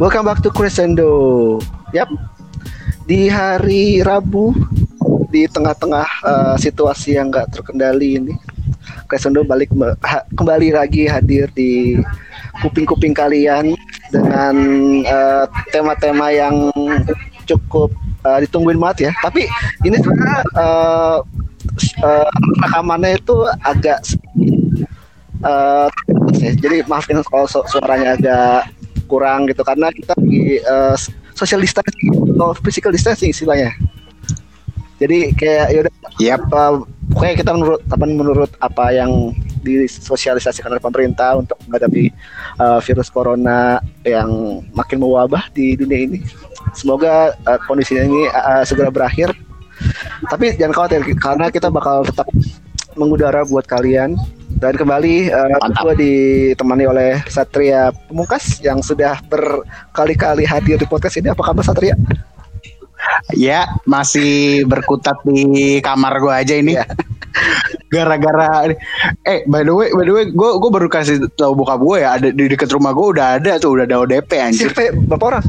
[0.00, 1.60] Welcome back to Crescendo.
[1.92, 2.08] Yap.
[3.04, 4.56] Di hari Rabu
[5.28, 8.32] di tengah-tengah uh, situasi yang nggak terkendali ini,
[9.04, 9.68] Crescendo balik
[10.00, 12.00] ha, kembali lagi hadir di
[12.64, 13.76] kuping-kuping kalian
[14.08, 14.56] dengan
[15.04, 16.72] uh, tema-tema yang
[17.44, 17.92] cukup
[18.24, 19.12] uh, ditungguin banget ya.
[19.20, 19.52] Tapi
[19.84, 21.18] ini sebenarnya uh,
[22.00, 22.32] uh,
[22.64, 23.36] rekamannya itu
[23.68, 24.00] agak
[25.44, 25.92] uh,
[26.40, 28.79] jadi maafin kalau su suaranya agak
[29.10, 30.94] kurang gitu karena kita di uh,
[31.34, 33.74] social distancing atau physical distancing istilahnya.
[35.00, 36.44] Jadi kayak yaudah, yep.
[36.52, 42.12] uh, pokoknya kita menurut apa menurut apa yang disosialisasikan oleh pemerintah untuk menghadapi
[42.60, 46.18] uh, virus corona yang makin mewabah di dunia ini.
[46.76, 49.32] Semoga uh, kondisi ini uh, segera berakhir.
[50.28, 52.28] Tapi jangan khawatir karena kita bakal tetap
[52.92, 54.20] mengudara buat kalian
[54.58, 61.30] dan kembali uh, gue ditemani oleh Satria Pemungkas yang sudah berkali-kali hadir di podcast ini.
[61.30, 61.94] Apa kabar Satria?
[63.36, 66.74] Ya, masih berkutat di kamar gue aja ini.
[66.74, 66.84] Ya.
[67.94, 68.66] Gara-gara
[69.22, 72.18] eh by the way, by the way, gue gue baru kasih tahu buka gue ya
[72.18, 74.70] ada di dekat rumah gue udah ada tuh udah ada ODP anjir.
[74.74, 75.44] Siapa berapa orang?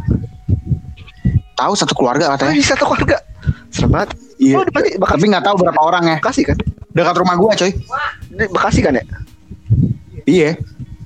[1.57, 2.53] Tahu satu keluarga katanya.
[2.57, 3.17] Oh, satu keluarga.
[3.73, 4.09] Serem banget.
[4.41, 4.55] Iya.
[4.57, 4.65] Oh,
[5.05, 6.17] Tapi nggak tahu berapa orang ya.
[6.17, 6.57] Kasih kan?
[6.91, 7.71] Dekat rumah gua, coy.
[8.31, 9.05] Ini Bekasi kan ya?
[10.25, 10.51] Iya.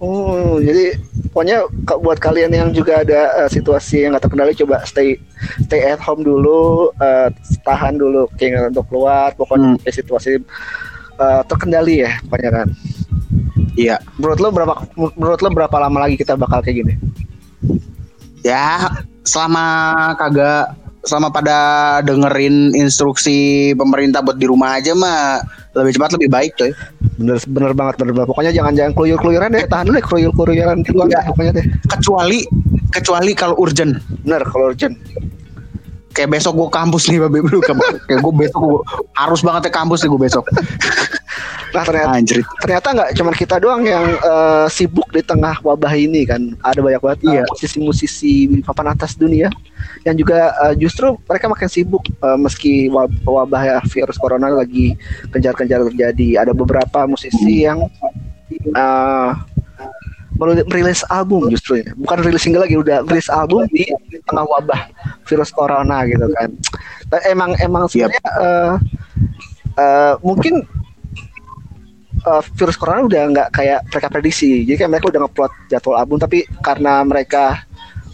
[0.03, 0.99] Oh, jadi
[1.31, 1.65] pokoknya
[2.03, 5.15] buat kalian yang juga ada uh, situasi yang gak terkendali coba stay
[5.63, 7.31] stay at home dulu, uh,
[7.63, 9.87] tahan dulu keinginan untuk keluar, pokoknya hmm.
[9.87, 10.43] situasi
[11.15, 12.67] uh, terkendali ya, pokoknya kan.
[13.75, 13.95] Iya.
[14.19, 16.93] Menurut lo berapa menurut lo berapa lama lagi kita bakal kayak gini?
[18.43, 18.91] Ya,
[19.25, 19.65] selama
[20.19, 21.57] kagak selama pada
[22.01, 25.39] dengerin instruksi pemerintah buat di rumah aja mah
[25.77, 26.71] lebih cepat lebih baik coy.
[27.21, 28.29] Bener bener banget bener banget.
[28.33, 29.65] Pokoknya jangan jangan keluyur keluyuran deh.
[29.69, 31.21] Tahan dulu keluyur keluyuran keluar ya.
[31.29, 31.65] pokoknya deh.
[31.87, 32.39] Kecuali
[32.89, 34.01] kecuali kalau urgent.
[34.25, 34.97] Bener kalau urgent
[36.15, 38.81] kayak besok gue kampus nih babi bro kayak gue besok gua,
[39.19, 40.45] harus banget ya kampus nih gue besok
[41.75, 42.47] nah ternyata Anjrit.
[42.63, 47.03] ternyata nggak cuma kita doang yang uh, sibuk di tengah wabah ini kan ada banyak
[47.03, 47.43] banget iya.
[47.43, 49.51] uh, musisi-musisi papan atas dunia
[50.07, 52.87] yang juga uh, justru mereka makin sibuk uh, meski
[53.27, 54.95] wabah ya, virus corona lagi
[55.35, 57.91] kejar-kejar terjadi ada beberapa musisi yang
[58.71, 59.35] uh,
[60.37, 61.89] merilis album justru ya.
[61.95, 63.87] bukan rilis single lagi udah rilis album di
[64.27, 64.91] tengah wabah
[65.23, 66.49] virus corona gitu kan
[67.07, 68.41] Dan emang emang sebenarnya yep.
[68.43, 68.73] uh,
[69.79, 70.67] uh, mungkin
[72.27, 76.17] uh, virus corona udah nggak kayak mereka prediksi jadi kayak mereka udah ngeplot jadwal album
[76.19, 77.63] tapi karena mereka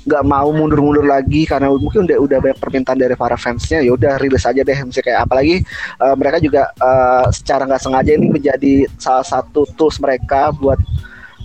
[0.01, 4.17] nggak mau mundur-mundur lagi karena mungkin udah udah banyak permintaan dari para fansnya ya udah
[4.17, 5.55] rilis aja deh misalnya kayak apalagi
[6.01, 10.81] uh, mereka juga uh, secara nggak sengaja ini menjadi salah satu tools mereka buat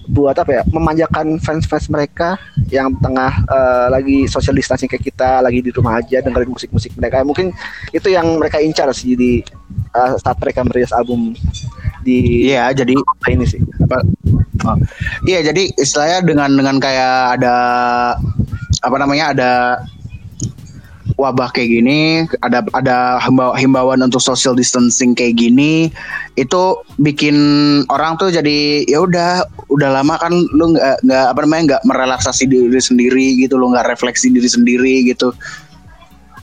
[0.06, 2.38] buat apa ya memanjakan fans-fans mereka
[2.70, 7.26] yang tengah uh, lagi social distancing kayak kita lagi di rumah aja dengerin musik-musik mereka.
[7.26, 7.50] Mungkin
[7.90, 9.42] itu yang mereka incar sih di
[9.94, 11.34] uh, saat mereka merilis album
[12.06, 12.94] di iya jadi
[13.30, 13.60] ini sih.
[13.86, 14.02] apa?
[14.66, 14.78] Oh.
[15.28, 17.56] iya jadi istilahnya dengan dengan kayak ada
[18.82, 19.50] apa namanya ada
[21.16, 23.16] wabah kayak gini, ada ada
[23.56, 25.88] himbauan untuk social distancing kayak gini,
[26.36, 26.62] itu
[27.00, 27.36] bikin
[27.88, 32.44] orang tuh jadi ya udah udah lama kan lu nggak nggak apa namanya nggak merelaksasi
[32.44, 35.32] diri sendiri gitu, lu nggak refleksi diri sendiri gitu,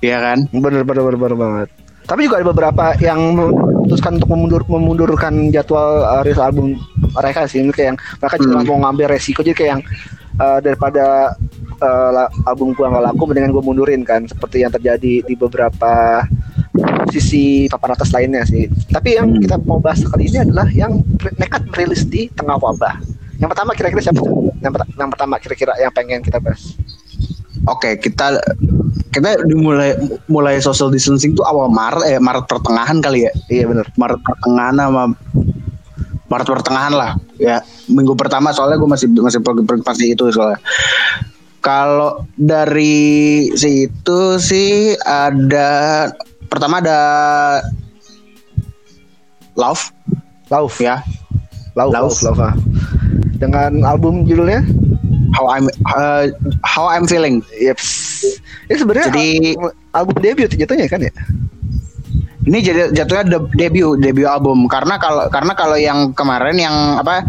[0.01, 0.49] ya kan?
[0.49, 1.69] Bener bener bener, bener banget.
[2.03, 6.75] Tapi juga ada beberapa yang memutuskan untuk memundur memundurkan jadwal uh, rilis album
[7.15, 8.43] mereka sih, kayak yang mereka hmm.
[8.43, 9.83] juga mau ngambil resiko jadi kayak yang
[10.39, 11.35] uh, daripada
[11.81, 16.23] uh, album gua nggak laku mendingan gua mundurin kan seperti yang terjadi di beberapa
[17.13, 18.65] sisi papan atas lainnya sih.
[18.89, 21.05] Tapi yang kita mau bahas kali ini adalah yang
[21.37, 22.97] nekat merilis di tengah wabah.
[23.37, 24.21] Yang pertama kira-kira siapa?
[24.63, 26.73] Yang, yang pertama kira-kira yang pengen kita bahas.
[27.69, 28.41] Oke, kita
[29.13, 29.95] kita dimulai
[30.27, 33.31] mulai social distancing tuh awal Maret eh Maret pertengahan kali ya.
[33.47, 33.87] Iya benar.
[33.95, 35.03] Maret pertengahan sama
[36.33, 39.39] Maret pertengahan lah ya minggu pertama soalnya gue masih masih
[39.85, 40.57] pasti itu soalnya
[41.63, 46.09] kalau dari situ sih ada
[46.51, 47.01] pertama ada
[49.53, 49.93] Love.
[50.49, 51.01] Love ya.
[51.73, 52.57] Love, Love, Love, Love.
[53.37, 54.61] Dengan album judulnya
[55.33, 56.29] How I'm uh,
[56.65, 57.41] How I'm Feeling.
[57.57, 57.77] Yep.
[58.69, 59.29] Ini sebenarnya Jadi
[59.93, 61.13] album debut jatuhnya kan ya?
[62.43, 67.23] Ini jadi jatuhnya debut debut album karena kalau karena kalau yang kemarin yang apa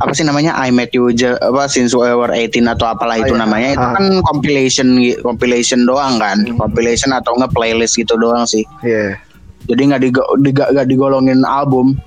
[0.00, 3.36] apa sih namanya I Met You apa Since We Were 18 atau apalah itu oh,
[3.36, 3.44] iya.
[3.44, 3.92] namanya itu ah.
[3.96, 4.88] kan compilation
[5.20, 6.56] compilation doang kan hmm.
[6.56, 9.20] compilation atau nge playlist gitu doang sih yeah.
[9.68, 12.00] jadi nggak digo, diga, digolongin album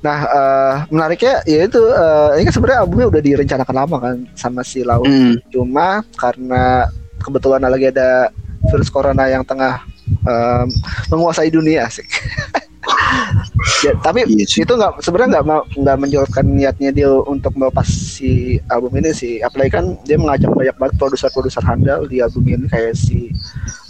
[0.00, 4.64] Nah, uh, menariknya ya itu uh, ini kan sebenarnya albumnya udah direncanakan lama kan sama
[4.64, 5.04] si Lau.
[5.04, 5.36] Hmm.
[5.52, 6.88] Cuma karena
[7.20, 8.32] kebetulan lagi ada
[8.72, 9.84] virus corona yang tengah
[10.24, 10.66] um,
[11.10, 12.04] menguasai dunia sih.
[13.84, 14.62] ya, tapi Iya sih.
[14.64, 19.38] itu nggak sebenarnya nggak mau nggak menjolkan niatnya dia untuk melepas si album ini sih.
[19.44, 23.30] Apalagi kan dia mengajak banyak banget produser-produser handal di album ini kayak si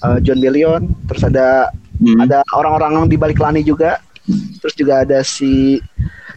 [0.02, 1.70] uh, John Billion, terus ada
[2.00, 2.16] Hmm.
[2.16, 4.00] ada orang-orang di balik Lani juga
[4.56, 5.76] terus juga ada si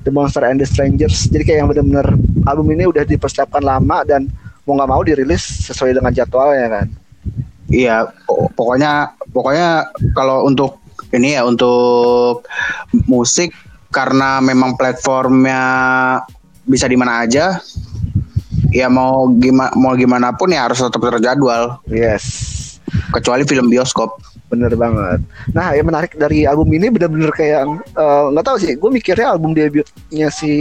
[0.03, 2.07] The Monster and the Strangers jadi kayak yang bener-bener
[2.43, 4.27] album ini udah dipersiapkan lama dan
[4.67, 6.87] mau nggak mau dirilis sesuai dengan jadwalnya kan
[7.73, 8.91] Iya, po- pokoknya
[9.33, 10.77] pokoknya kalau untuk
[11.09, 12.45] ini ya untuk
[13.09, 13.49] musik
[13.89, 15.61] karena memang platformnya
[16.63, 17.57] bisa di mana aja.
[18.69, 22.25] Ya mau gimana mau gimana pun ya harus tetap terjadwal yes
[23.13, 24.17] kecuali film bioskop.
[24.53, 25.17] bener banget
[25.49, 27.65] nah yang menarik dari album ini bener-bener kayak
[27.97, 30.51] eh, nggak tahu sih gue mikirnya album debutnya si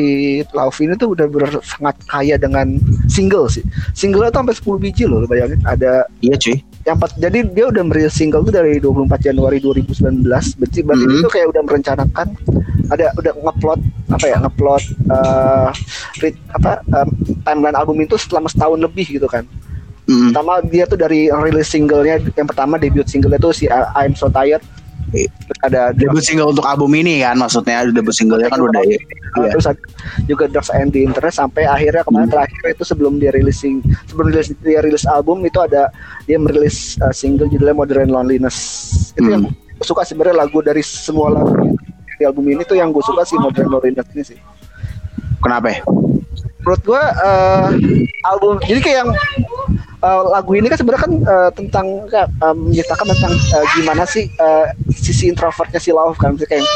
[0.57, 3.61] Love ini tuh udah bener sangat kaya dengan single sih
[3.93, 6.57] single tuh sampai 10 biji loh bayangin ada Iya cuy.
[6.83, 10.27] Yang empat jadi dia udah merilis single tuh dari 24 Januari 2019
[10.59, 11.15] berarti berarti Mhm.
[11.17, 12.27] itu kayak udah merencanakan
[12.89, 13.81] ada udah ngeplot
[14.11, 15.69] apa ya ngeplot eh
[16.19, 17.09] rit- apa em,
[17.41, 19.47] timeline album itu selama setahun lebih gitu kan
[20.03, 20.35] Mm.
[20.35, 24.27] pertama dia tuh dari rilis singlenya yang pertama debut singlenya tuh si I- I'm So
[24.27, 24.59] Tired
[25.61, 28.97] ada Debut single untuk album ini kan maksudnya debut singlenya kan udah ya.
[29.53, 29.67] Terus
[30.25, 32.35] juga Drugs and the Internet sampai akhirnya kemarin Hmm.
[32.35, 35.89] terakhir itu sebelum dia rilising sebelum dia, dia rilis album itu ada
[36.25, 38.57] dia merilis uh, single judulnya Modern Loneliness
[39.15, 39.33] itu Hmm.
[39.33, 41.77] yang gue suka sebenarnya lagu dari semua lagu
[42.13, 44.39] di album ini tuh yang gue suka sih Modern Loneliness ini sih
[45.41, 45.75] Kenapa?
[45.75, 45.81] ya?
[46.63, 47.69] Menurut gue uh,
[48.27, 49.11] album jadi kayak yang
[50.03, 54.25] uh, lagu ini kan sebenarnya kan uh, tentang kayak, uh, menceritakan tentang uh, gimana sih
[54.43, 56.35] uh, sisi introvertnya si Love kan.
[56.35, 56.67] Maksudnya kayak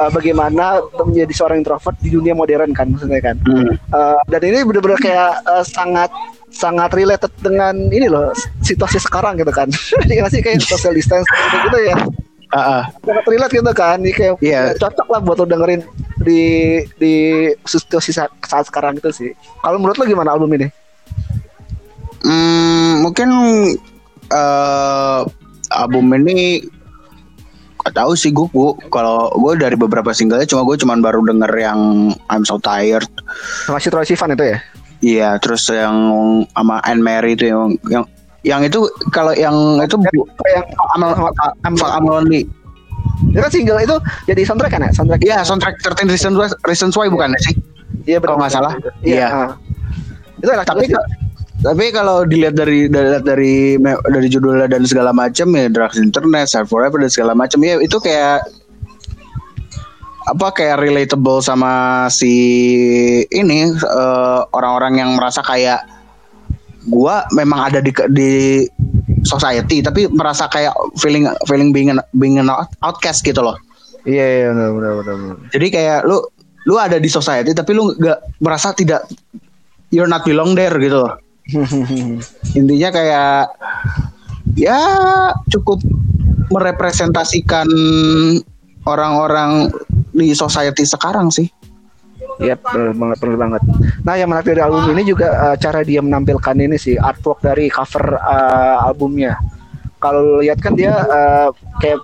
[0.00, 3.36] uh, bagaimana menjadi seorang introvert di dunia modern kan maksudnya kan.
[3.44, 3.74] Hmm.
[3.90, 6.08] Uh, dan ini benar-benar kayak uh, sangat
[6.48, 8.32] sangat related dengan ini loh
[8.64, 9.68] situasi sekarang gitu kan.
[10.08, 10.40] Iya nggak sih?
[10.40, 11.98] Kayak social distance gitu, gitu ya.
[12.48, 12.82] Ah, ah.
[13.04, 14.00] sangat relate gitu kan.
[14.00, 14.72] Ini kayak Iya.
[14.80, 15.84] cocok lah buat lo dengerin
[16.28, 16.42] di
[17.00, 17.14] di
[17.64, 19.30] situasi saat, saat sekarang itu sih.
[19.64, 20.68] Kalau menurut lo gimana album ini?
[22.20, 23.28] Hmm, mungkin
[24.28, 25.20] eh
[25.72, 26.60] album ini
[27.78, 28.48] gak tahu sih gue
[28.92, 33.08] kalau gue dari beberapa singlenya cuma gue cuman baru denger yang I'm so tired.
[33.64, 34.58] Sama si Troye Sivan itu ya?
[34.98, 35.96] Iya terus yang
[36.52, 38.04] sama Anne Mary itu yang yang
[38.42, 38.84] yang itu
[39.14, 41.02] kalau yang itu bu, yang I'm,
[41.64, 42.44] I'm, I'm lonely
[43.28, 46.94] itu kan single itu jadi soundtrack kan ya soundtrack Iya soundtrack 13 Reasons Why, Reasons
[46.96, 47.54] Why bukan sih
[48.08, 48.72] iya kalau nggak salah.
[49.04, 49.28] iya Iya.
[49.28, 49.50] ah.
[50.40, 50.84] itu enak tapi
[51.58, 56.70] tapi kalau dilihat dari dari dari, dari judulnya dan segala macam ya drugs internet Sad
[56.70, 58.46] forever dan segala macam ya itu kayak
[60.28, 62.32] apa kayak relatable sama si
[63.32, 65.82] ini eh, orang-orang yang merasa kayak
[66.86, 68.32] gua memang ada di di
[69.28, 73.60] society tapi merasa kayak feeling feeling being an, being an out- outcast gitu loh
[74.08, 75.36] iya iya benar benar benar benar.
[75.52, 76.18] jadi kayak lu
[76.64, 79.04] lu ada di society tapi lu nggak merasa tidak
[79.92, 81.12] you're not belong there gitu loh
[82.58, 83.52] intinya kayak
[84.56, 84.80] ya
[85.52, 85.80] cukup
[86.48, 87.68] merepresentasikan
[88.88, 89.68] orang-orang
[90.16, 91.46] di society sekarang sih.
[92.38, 93.62] Iya benar banget benar banget.
[94.06, 97.66] Nah yang menarik dari album ini juga uh, cara dia menampilkan ini sih artwork dari
[97.66, 99.34] cover uh, albumnya.
[99.98, 101.50] Kalau lihat kan dia uh,
[101.82, 101.98] kayak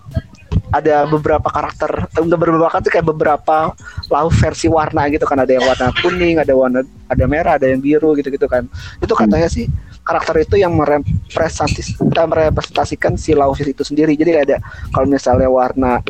[0.74, 3.70] ada beberapa karakter, enggak beberapa karakter kayak beberapa
[4.10, 7.78] lau versi warna gitu kan ada yang warna kuning, ada warna ada merah, ada yang
[7.78, 8.66] biru gitu-gitu kan.
[8.98, 9.70] Itu katanya sih
[10.04, 11.00] karakter itu yang eh,
[12.28, 14.12] merepresentasikan si lau itu sendiri.
[14.14, 14.56] Jadi ada
[14.92, 16.04] kalau misalnya warna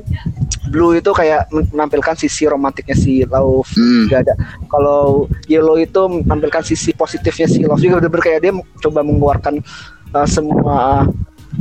[0.69, 4.11] blue itu kayak menampilkan sisi romantiknya si Love Hmm.
[4.11, 4.35] juga ada
[4.67, 9.63] kalau yellow itu menampilkan sisi positifnya si Love juga bener kayak dia coba mengeluarkan
[10.11, 11.07] uh, semua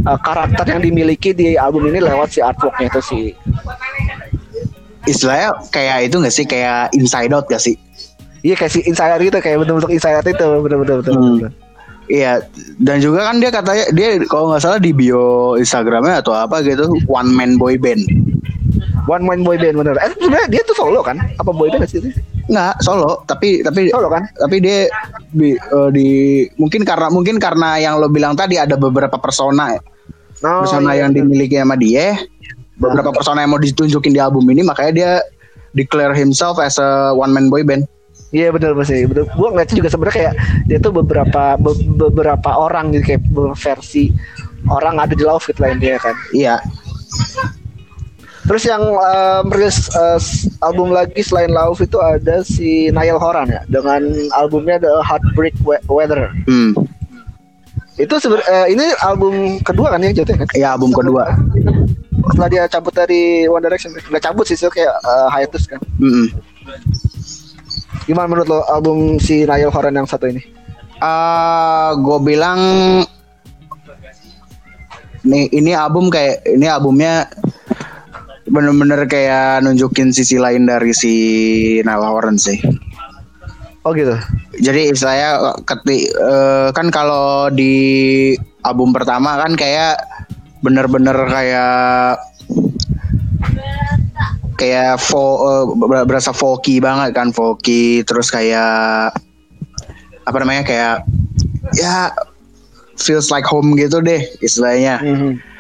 [0.07, 3.25] uh, karakter yang dimiliki di album ini lewat si artworknya itu sih
[5.03, 7.75] Istilahnya kayak itu gak sih kayak inside out gak sih?
[8.43, 11.23] iya kayak si insider gitu kayak bentuk-bentuk insider itu bener-bener betul Hmm.
[11.39, 11.51] betul.
[12.11, 12.43] Iya,
[12.83, 16.91] dan juga kan dia katanya dia kalau nggak salah di bio Instagramnya atau apa gitu
[17.07, 18.03] one man boy band.
[19.07, 19.95] one man boy band bener.
[20.03, 21.15] Eh sebenarnya dia tuh solo kan?
[21.39, 22.03] Apa boy band sih
[22.51, 24.27] Nggak solo, tapi tapi solo kan?
[24.35, 24.91] tapi dia
[25.31, 26.07] di, eh, di
[26.59, 29.79] mungkin karena mungkin karena yang lo bilang tadi ada beberapa persona
[30.43, 31.23] oh, persona iya, yang bener.
[31.23, 32.19] dimiliki sama dia.
[32.73, 35.11] Beberapa persona yang mau ditunjukin di album ini makanya dia
[35.71, 37.87] declare himself as a one man boy band
[38.33, 39.05] Iya benar sih.
[39.05, 39.29] Betul.
[39.37, 40.35] Gua ngeliatnya juga sebenarnya kayak
[40.65, 43.21] dia tuh beberapa be- beberapa orang gitu kayak
[43.53, 44.09] versi
[44.67, 46.15] orang ada di love gitu lah intinya kan.
[46.33, 46.57] iya
[48.43, 50.19] Terus yang uh, merilis uh,
[50.59, 54.03] album lagi selain Love itu ada si Niall Horan ya dengan
[54.35, 55.55] albumnya The Heartbreak
[55.87, 56.27] Weather.
[56.43, 56.75] Hmm.
[57.95, 60.49] Itu seber, uh, ini album kedua kan ya jatuhnya kan?
[60.59, 61.39] Iya album kedua.
[62.35, 65.79] Setelah dia cabut dari One Direction, nggak cabut sih, so kayak uh, hiatus kan.
[65.99, 66.27] Mm -hmm.
[68.03, 70.43] Gimana menurut lo album si Niall Horan yang satu ini?
[70.99, 72.59] Uh, ah, gue bilang
[75.23, 77.31] nih ini album kayak ini albumnya
[78.43, 81.13] bener-bener kayak nunjukin sisi lain dari si
[81.87, 82.59] Niall Horan sih.
[83.83, 84.15] Oh gitu.
[84.59, 89.99] Jadi saya keti uh, kan kalau di album pertama kan kayak
[90.63, 92.19] bener-bener kayak
[94.55, 95.63] kayak fo, uh,
[96.05, 99.13] berasa folky banget kan folky terus kayak
[100.23, 100.95] apa namanya kayak
[101.75, 102.13] ya
[102.95, 105.01] feels like home gitu deh istilahnya.
[105.01, 105.53] Mm -hmm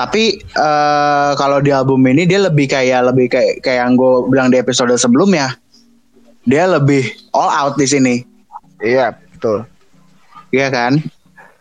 [0.00, 4.48] tapi uh, kalau di album ini dia lebih kayak lebih kayak kayak yang gue bilang
[4.48, 5.52] di episode sebelumnya.
[6.48, 7.04] Dia lebih
[7.36, 8.24] all out di sini.
[8.80, 9.68] Iya betul.
[10.56, 11.04] Iya kan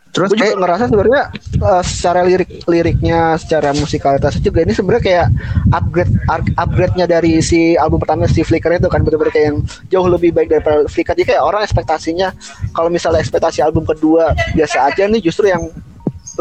[0.10, 1.24] Terus gue juga eh, ngerasa sebenarnya
[1.62, 5.28] uh, secara lirik liriknya, secara musikalitas juga ini sebenarnya kayak
[5.70, 6.13] upgrade
[6.58, 9.60] upgrade-nya dari si album pertama si Flicker itu kan benar-benar kayak yang
[9.94, 11.13] jauh lebih baik daripada Flicker.
[11.13, 12.34] Jadi kayak orang ekspektasinya
[12.74, 15.70] kalau misalnya ekspektasi album kedua biasa aja nih justru yang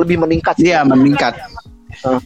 [0.01, 0.57] lebih meningkat.
[0.57, 1.37] Iya, meningkat.
[2.07, 2.23] Uh.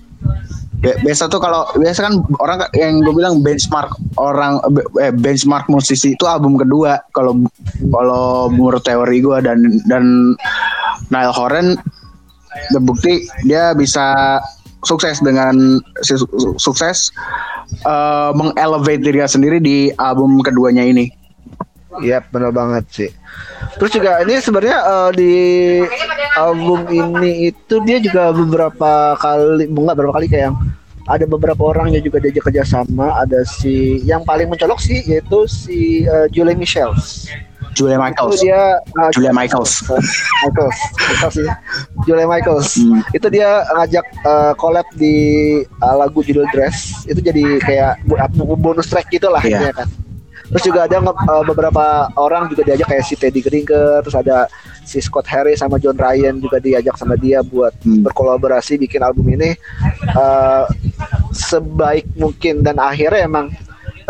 [0.83, 4.59] Biasa tuh kalau biasa kan orang yang gue bilang benchmark orang
[4.99, 7.39] eh, benchmark musisi itu album kedua kalau
[7.95, 10.35] kalau menurut teori gue dan dan
[11.15, 11.79] Niall Horan
[12.75, 14.39] terbukti dia bisa
[14.83, 15.79] sukses dengan
[16.59, 17.15] sukses
[17.87, 21.22] uh, mengelevate dirinya sendiri di album keduanya ini.
[22.01, 23.11] Iya benar banget sih.
[23.77, 25.35] Terus juga ini sebenarnya uh, di
[26.41, 30.57] album ini itu dia juga beberapa kali enggak beberapa kali kayak yang
[31.11, 33.21] ada beberapa orang yang juga diajak kerjasama.
[33.21, 37.29] Ada si yang paling mencolok sih yaitu si uh, Julie Michels.
[37.73, 38.37] Julia Michaels.
[38.37, 39.73] Itu dia uh, Julia Michaels.
[40.45, 40.79] Michaels.
[41.09, 41.49] Michaels sih.
[42.05, 42.69] Julia Michaels.
[42.77, 43.01] Hmm.
[43.17, 45.17] Itu dia ngajak uh, collab di
[45.81, 47.05] uh, lagu judul Dress.
[47.09, 48.05] Itu jadi kayak
[48.61, 49.73] bonus track gitu lah yeah.
[49.73, 49.89] kan.
[50.53, 54.47] Terus juga ada uh, beberapa orang juga diajak kayak si Teddy Grinker, terus ada
[54.85, 58.05] si Scott Harris sama John Ryan juga diajak sama dia buat hmm.
[58.05, 59.57] berkolaborasi bikin album ini.
[60.13, 60.69] Uh,
[61.33, 63.49] sebaik mungkin dan akhirnya emang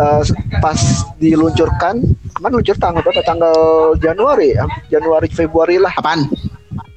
[0.03, 0.23] uh,
[0.59, 2.03] pas diluncurkan
[2.35, 3.23] kemarin luncur tanggal berapa?
[3.23, 3.57] Tanggal
[4.03, 4.67] Januari ya?
[4.91, 5.95] Januari Februari lah.
[5.95, 6.27] Apaan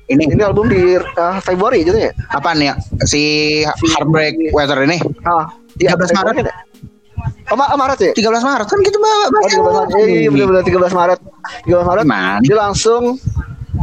[0.10, 0.30] ini?
[0.30, 2.74] Ini album di uh, Februari gitu ya apaan ya?
[3.06, 5.02] Si, si Heartbreak Weather ini?
[5.25, 6.46] Ah, 13 Maret.
[6.46, 6.56] Ya?
[7.53, 8.12] Oh, Ma Maret ya?
[8.13, 9.25] 13 Maret kan gitu Mbak.
[9.29, 9.88] Oh, 13 Maret.
[10.05, 11.20] Iya, benar-benar 13 Maret.
[11.70, 12.05] 13 Maret.
[12.05, 12.39] Gimana?
[12.41, 13.03] Dia langsung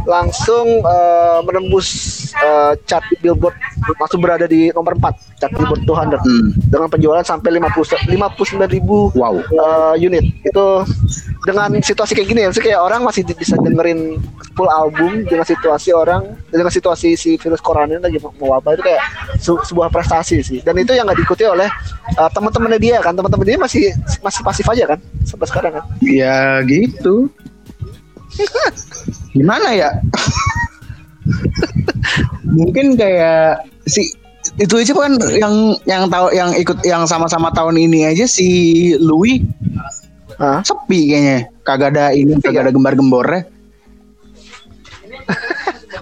[0.03, 1.87] langsung uh, menembus
[2.35, 3.55] uh, chart Billboard
[3.99, 6.49] langsung berada di nomor 4 chart Billboard 200 hmm.
[6.67, 9.39] dengan penjualan sampai 50 59 ribu wow.
[9.39, 10.67] uh, unit itu
[11.43, 14.19] dengan situasi kayak gini ya kayak orang masih bisa dengerin
[14.55, 19.01] full album dengan situasi orang dengan situasi si virus corona ini lagi mewabah itu kayak
[19.43, 20.59] su sebuah prestasi sih.
[20.63, 21.67] Dan itu yang nggak diikuti oleh
[22.15, 23.11] uh, teman-temannya dia kan.
[23.11, 23.91] Teman-teman dia masih
[24.23, 25.83] masih pasif aja kan sampai sekarang kan.
[25.99, 27.27] Ya gitu.
[29.35, 29.89] Gimana ya?
[32.57, 34.07] Mungkin kayak si
[34.59, 38.47] itu aja kan yang yang tahu yang ikut yang sama-sama tahun ini aja si
[38.95, 39.43] Louis.
[40.39, 40.63] Hah?
[40.63, 41.51] sepi kayaknya.
[41.63, 43.52] Kagak ada ini kagak ada gembar-gembornya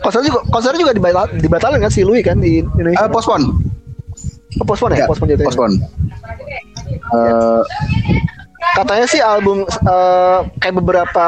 [0.01, 3.05] konser juga konser juga dibatal, dibatalkan kan si Louis kan di Indonesia.
[3.05, 3.45] Uh, postpone.
[4.59, 5.07] Oh, postpone ya?
[5.07, 5.37] Postpone ya?
[5.45, 5.75] Postpone.
[7.11, 7.63] Uh,
[8.75, 11.27] katanya sih album uh, kayak beberapa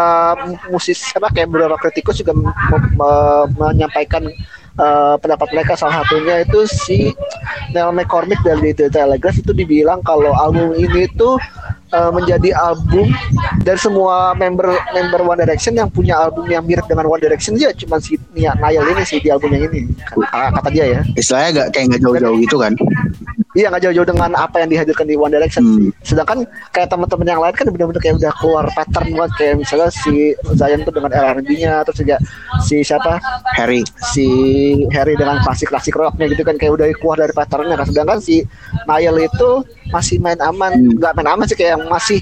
[0.72, 2.36] musisi apa kayak beberapa kritikus juga
[3.58, 4.28] menyampaikan
[4.80, 7.12] uh, pendapat mereka salah satunya itu si
[7.76, 11.36] Neil McCormick dari The Telegraph itu dibilang kalau album ini tuh
[11.94, 13.14] uh, menjadi album
[13.62, 17.72] dari semua member member One Direction yang punya album yang mirip dengan One Direction ya
[17.72, 19.88] cuma si Nia Niall ini sih di albumnya ini
[20.34, 22.74] kata dia ya istilahnya gak kayak nggak jauh-jauh gitu kan
[23.54, 25.74] Iya nggak jauh-jauh dengan apa yang dihadirkan di One Direction hmm.
[25.78, 25.90] sih.
[26.14, 26.42] Sedangkan
[26.74, 30.82] kayak teman-teman yang lain kan benar-benar kayak udah keluar pattern banget kayak misalnya si Zion
[30.82, 32.18] tuh dengan R&B-nya terus juga
[32.66, 33.22] si siapa
[33.54, 34.26] Harry si
[34.90, 37.86] Harry dengan klasik-klasik rocknya gitu kan kayak udah keluar dari patternnya kan.
[37.94, 38.42] Sedangkan si
[38.90, 39.50] Niall itu
[39.94, 40.98] masih main aman hmm.
[40.98, 41.18] nggak hmm.
[41.22, 42.20] main aman sih kayak masih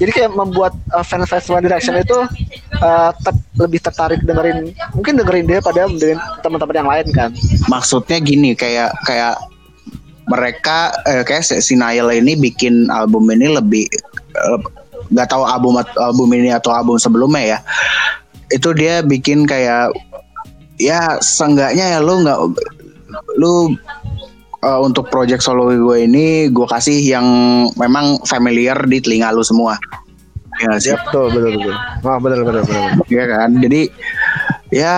[0.00, 2.18] jadi kayak membuat uh, fans-fans One Direction itu
[2.80, 7.30] uh, ter lebih tertarik dengerin mungkin dengerin dia pada dengerin teman-teman yang lain kan.
[7.70, 9.38] Maksudnya gini kayak kayak
[10.28, 13.84] mereka eh, kayak si Nail ini bikin album ini lebih
[14.36, 14.58] eh,
[15.12, 17.58] nggak uh, tahu album album ini atau album sebelumnya ya
[18.48, 19.92] itu dia bikin kayak
[20.80, 22.38] ya seenggaknya ya lu nggak
[23.36, 23.76] lu
[24.64, 27.26] uh, untuk project solo gue ini gue kasih yang
[27.76, 29.76] memang familiar di telinga lu semua.
[30.64, 30.94] Ya sih.
[30.94, 31.74] Ya, betul, betul, betul.
[32.06, 32.84] Oh, betul, betul, betul.
[33.12, 33.48] Iya kan?
[33.60, 33.82] Jadi
[34.72, 34.96] ya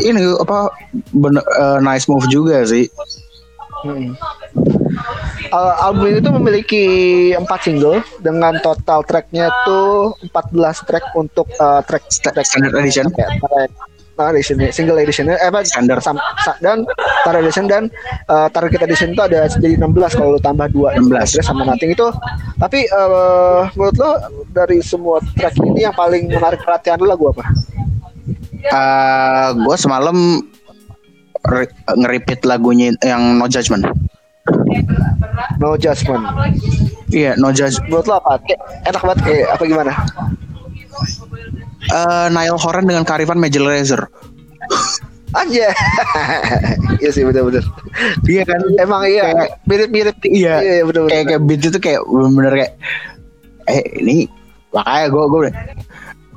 [0.00, 0.70] ini apa
[1.10, 2.88] bener, uh, nice move juga sih.
[3.84, 4.16] Hmm.
[5.52, 6.84] Uh, album ini tuh memiliki
[7.36, 13.06] empat single dengan total tracknya tuh 14 track untuk uh, track, track standard edition.
[13.14, 13.68] Ya, track, uh,
[14.32, 16.88] edition single edition eh apa standard sam, sa, dan
[17.22, 17.82] target edition dan
[18.32, 22.08] uh, target edition itu ada jadi 16 kalau lu tambah 2 16 sama nothing itu
[22.56, 24.12] tapi uh, menurut lo
[24.56, 27.44] dari semua track ini yang paling menarik perhatian lo lagu apa?
[28.66, 30.16] Uh, gue semalam
[31.94, 33.84] nge-repeat lagunya yang No Judgment.
[35.60, 36.24] No Judgment.
[37.12, 37.86] Iya, yeah, No Judgment.
[37.92, 38.40] Menurut lo apa?
[38.88, 39.92] Enak banget kayak apa gimana?
[41.92, 44.02] Uh, Niall Horan dengan kearifan Major Lazer.
[45.36, 45.68] Aja.
[46.96, 47.60] Iya sih benar-benar.
[48.24, 48.60] Iya kan?
[48.80, 50.16] Emang iya mirip-mirip.
[50.24, 50.64] Iya.
[50.64, 51.12] Iya, iya benar-benar.
[51.12, 52.72] Kayak kayak beat itu kayak benar-benar kayak
[53.66, 54.30] eh ini
[54.70, 55.40] makanya gue gue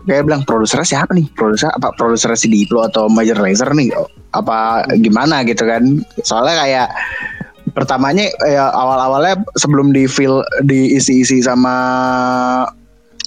[0.10, 3.93] kayak bilang produsernya siapa nih produser apa produser si Diplo atau Major Lazer nih
[4.34, 6.88] apa gimana gitu kan soalnya kayak
[7.77, 11.75] pertamanya ya awal-awalnya sebelum di feel diisi-isi sama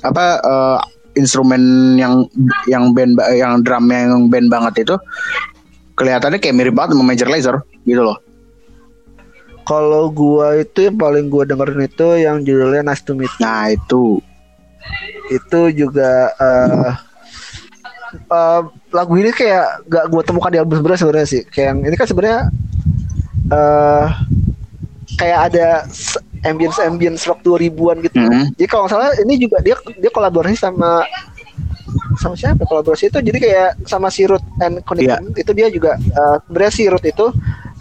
[0.02, 0.78] apa uh,
[1.18, 2.24] instrumen yang
[2.64, 4.96] yang band yang drum yang band banget itu
[5.96, 8.18] kelihatannya kayak mirip banget sama Major Lazer gitu loh.
[9.62, 13.30] Kalau gua itu yang paling gua dengerin itu yang judulnya Nice to Meet.
[13.38, 14.18] Nah, itu.
[15.30, 16.90] Itu juga uh,
[18.26, 21.42] uh, lagu ini kayak gak gua temukan di album sebenarnya sebenarnya sih.
[21.46, 22.40] Kayak yang ini kan sebenarnya
[23.54, 24.06] uh,
[25.22, 25.66] kayak ada
[26.42, 28.16] ambience ambience rock 2000-an gitu.
[28.18, 28.44] Mm -hmm.
[28.58, 31.06] Jadi kalau nggak salah ini juga dia dia kolaborasi sama
[32.16, 35.42] sama siapa kolaborasi itu jadi kayak sama si Root and Connecting yeah.
[35.42, 37.26] itu dia juga uh, sebenarnya si Root itu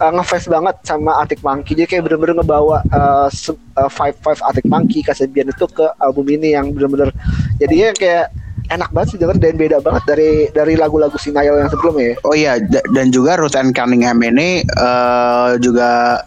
[0.00, 4.66] uh, ngefans banget sama Arctic Monkey jadi kayak bener-bener ngebawa uh, uh, five five Arctic
[4.68, 7.12] Monkey Kasabian itu ke album ini yang bener-bener
[7.56, 8.26] jadinya kayak
[8.70, 12.16] enak banget sih denger dan beda banget dari dari lagu-lagu si Niall yang sebelumnya ya.
[12.24, 12.52] Oh iya
[12.94, 16.22] dan juga Ruth and Cunningham ini uh, juga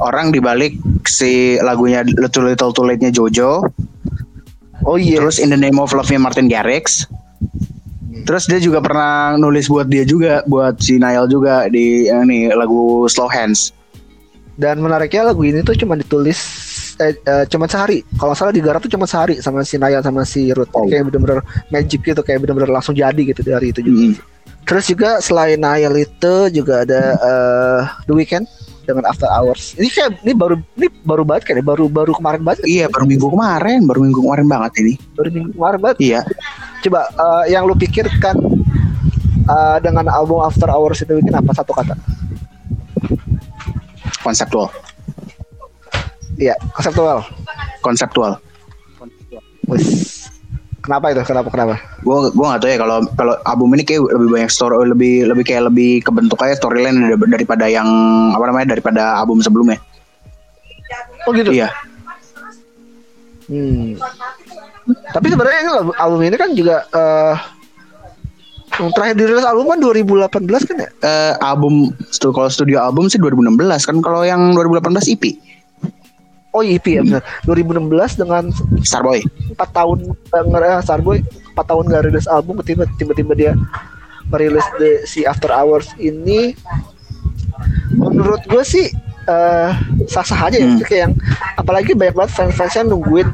[0.00, 3.66] orang dibalik si lagunya Little Little Too Late-nya Jojo.
[4.82, 5.18] Oh iya.
[5.18, 5.20] Yes.
[5.20, 7.06] Terus In the Name of Love-nya Martin Garrix.
[8.22, 13.06] Terus dia juga pernah nulis buat dia juga, buat si Niall juga di ini lagu
[13.10, 13.74] Slow Hands.
[14.54, 16.38] Dan menariknya lagu ini tuh cuma ditulis
[17.02, 18.04] eh, eh, cuma sehari.
[18.14, 20.70] Kalau salah digarap tuh cuma sehari sama si Niall sama si Ruth.
[20.76, 20.86] Oh.
[20.86, 21.42] Kayak bener-bener
[21.74, 23.98] magic gitu, kayak bener-bener langsung jadi gitu dari itu juga.
[23.98, 24.14] Hmm.
[24.62, 28.46] Terus juga selain Niall itu juga ada uh, The Weeknd
[28.84, 29.78] dengan After Hours.
[29.78, 32.60] Ini kayak ini baru ini baru banget kan ya, baru baru kemarin banget.
[32.66, 34.92] Iya, baru minggu kemarin, baru minggu kemarin banget ini.
[35.16, 35.98] Baru minggu kemarin banget.
[36.02, 36.20] Iya.
[36.82, 38.36] Coba uh, yang lu pikirkan
[39.48, 41.94] uh, dengan album After Hours itu bikin apa satu kata?
[44.22, 44.70] Konseptual.
[46.36, 47.22] Iya, konseptual.
[47.82, 48.32] Konseptual.
[49.70, 50.11] Wis
[50.82, 51.22] Kenapa itu?
[51.22, 51.48] Kenapa?
[51.48, 51.74] Kenapa?
[52.02, 55.44] Gue gue gak tahu ya kalau kalau album ini kayak lebih banyak story lebih lebih
[55.46, 56.98] kayak lebih kebentuk kayak storyline
[57.30, 57.86] daripada yang
[58.34, 59.78] apa namanya daripada album sebelumnya.
[61.22, 61.54] Oh gitu.
[61.54, 61.70] Iya.
[63.46, 63.94] Hmm.
[65.14, 65.60] Tapi sebenarnya
[66.02, 67.38] album ini kan juga uh,
[68.82, 70.90] yang terakhir dirilis album kan 2018 kan ya?
[71.04, 73.54] Uh, album kalau studio album sih 2016
[73.86, 75.51] kan kalau yang 2018 EP.
[76.52, 77.24] Oh EP ya benar.
[77.48, 78.44] 2016 dengan
[78.84, 79.24] Starboy.
[79.56, 81.24] 4 tahun uh, Starboy
[81.56, 83.52] 4 tahun gak rilis album tiba-tiba dia
[84.32, 86.56] merilis the, si After Hours ini
[87.92, 88.88] menurut gue sih
[89.28, 89.70] uh,
[90.08, 90.82] sah-sah aja ya hmm.
[90.86, 91.14] kayak yang
[91.58, 93.28] apalagi banyak banget fans-fansnya nungguin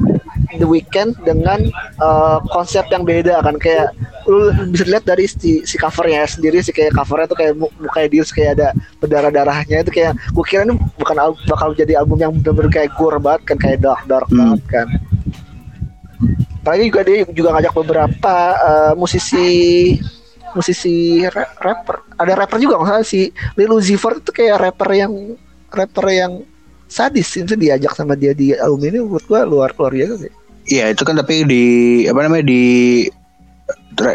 [0.49, 1.69] The Weeknd dengan
[2.01, 3.93] uh, konsep yang beda kan kayak
[4.25, 8.23] lu bisa lihat dari si, si covernya sendiri sih kayak covernya tuh kayak muka dia
[8.25, 12.33] kayak ada berdarah darahnya itu kayak gue kira ini bukan al- bakal jadi album yang
[12.33, 14.37] bener-bener kayak gore banget kan kayak dark dark hmm.
[14.37, 14.87] banget kan
[16.61, 19.47] apalagi juga dia juga ngajak beberapa uh, musisi
[20.53, 21.25] musisi
[21.61, 25.13] rapper ada rapper juga misalnya si Lil Uzi Vert itu kayak rapper yang
[25.73, 26.43] rapper yang
[26.89, 30.33] sadis itu diajak sama dia di album ini buat gue luar luar biasa sih
[30.69, 31.65] Iya itu kan tapi di
[32.05, 32.63] apa namanya di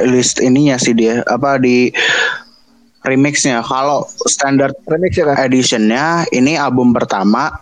[0.06, 1.90] list ininya sih dia apa di
[3.04, 5.36] remixnya kalau standard remix ya kan?
[5.44, 7.52] editionnya ini album pertama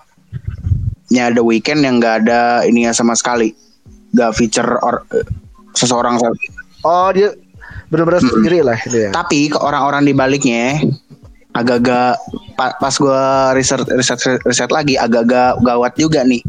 [1.08, 3.52] nya The Weekend yang nggak ada ininya sama sekali
[4.12, 5.02] nggak feature or,
[5.72, 6.20] seseorang
[6.84, 7.32] oh dia
[7.88, 8.32] benar-benar hmm.
[8.32, 9.08] sendiri lah dia.
[9.12, 10.80] tapi ke orang-orang di baliknya
[11.52, 12.16] agak-agak
[12.56, 13.22] pas gue
[13.56, 16.40] riset riset riset lagi agak-agak gawat juga nih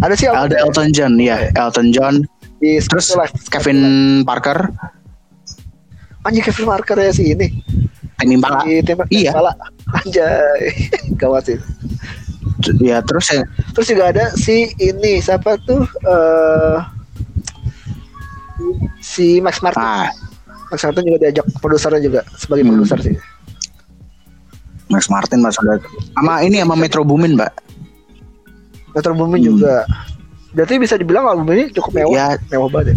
[0.00, 2.24] ada sih ada Elton John ya Elton John
[2.58, 3.12] di terus
[3.52, 3.80] Kevin
[4.24, 4.72] Parker
[6.24, 7.48] anjir Kevin Parker ya sih ini
[8.22, 8.62] Impala.
[8.62, 9.34] Di Tame Iya.
[9.34, 9.50] Impala.
[9.98, 10.70] Anjay.
[11.20, 11.58] Gawat sih.
[12.78, 13.42] Ya terus ya
[13.74, 16.78] Terus juga ada si ini siapa tuh eh
[19.02, 19.82] si Max Martin.
[19.82, 20.06] ah,
[20.72, 22.70] Max Martin juga diajak produsernya juga sebagai Hmm.
[22.72, 23.14] produser sih.
[24.88, 25.76] Max Martin Mas udah.
[26.16, 27.52] Sama ini sama Metro Boomin, Mbak.
[28.92, 29.48] Metro Boomin Hmm.
[29.52, 29.84] juga.
[30.52, 32.96] Berarti bisa dibilang album ini cukup mewah, Ya, mewah banget.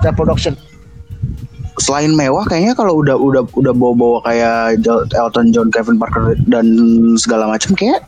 [0.00, 0.56] Secara production.
[1.74, 4.78] selain mewah kayaknya kalau udah udah udah bawa-bawa kayak
[5.10, 6.70] Elton John, Kevin Parker dan
[7.18, 7.98] segala macam kayak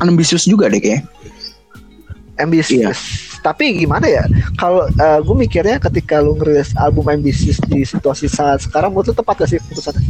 [0.00, 1.04] ambisius juga deh kayak.
[2.40, 3.33] ambisius.
[3.44, 4.24] Tapi gimana ya?
[4.56, 4.88] Kalau
[5.20, 9.52] gue mikirnya ketika lu ngerilis album ambisius di situasi saat sekarang menurut lu tepat gak
[9.52, 10.00] sih putusannya?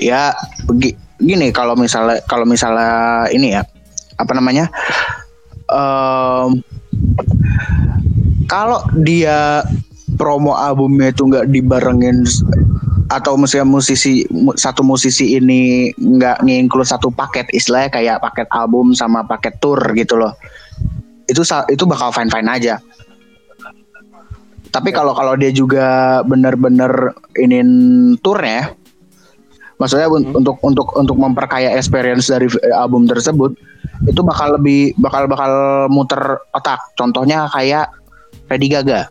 [0.00, 0.32] Ya
[0.64, 3.62] begi- gini kalau misalnya kalau misalnya ini ya
[4.16, 4.72] apa namanya?
[5.70, 6.50] em,
[8.50, 9.62] kalau dia
[10.18, 12.26] promo albumnya itu nggak dibarengin
[13.06, 18.94] atau misalnya musisi mu- satu musisi ini nggak nginclude satu paket istilahnya kayak paket album
[18.94, 20.34] sama paket tour gitu loh
[21.30, 22.82] itu itu bakal fine fine aja.
[24.70, 27.70] Tapi kalau kalau dia juga bener-bener inin
[28.22, 28.70] tournya
[29.80, 33.56] maksudnya un- untuk untuk untuk memperkaya experience dari eh, album tersebut
[34.04, 35.52] itu bakal lebih bakal bakal
[35.88, 36.20] muter
[36.52, 36.78] otak.
[36.94, 37.88] Contohnya kayak
[38.52, 39.08] Lady Gaga.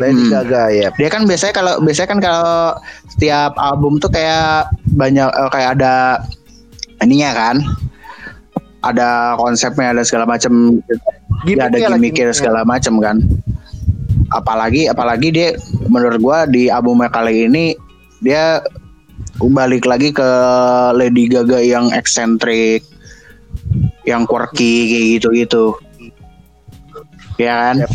[0.00, 0.32] Lady Hmm.
[0.32, 0.88] Gaga ya.
[0.92, 2.76] dia kan biasanya kalau biasanya kan kalau
[3.12, 6.20] setiap album tuh kayak banyak eh, kayak ada
[7.00, 7.56] ininya kan
[8.82, 10.82] ada konsepnya ada segala macam
[11.46, 12.34] ya, ada Gimmicknya gimmicknya.
[12.34, 13.16] segala macam kan.
[14.34, 15.48] Apalagi apalagi dia
[15.86, 17.78] menurut gua di albumnya kali ini
[18.22, 18.62] dia
[19.42, 20.28] balik lagi ke
[20.94, 22.86] Lady Gaga yang eksentrik
[24.06, 25.64] yang quirky kayak gitu-gitu.
[27.38, 27.76] Ya kan?
[27.86, 27.90] Yep.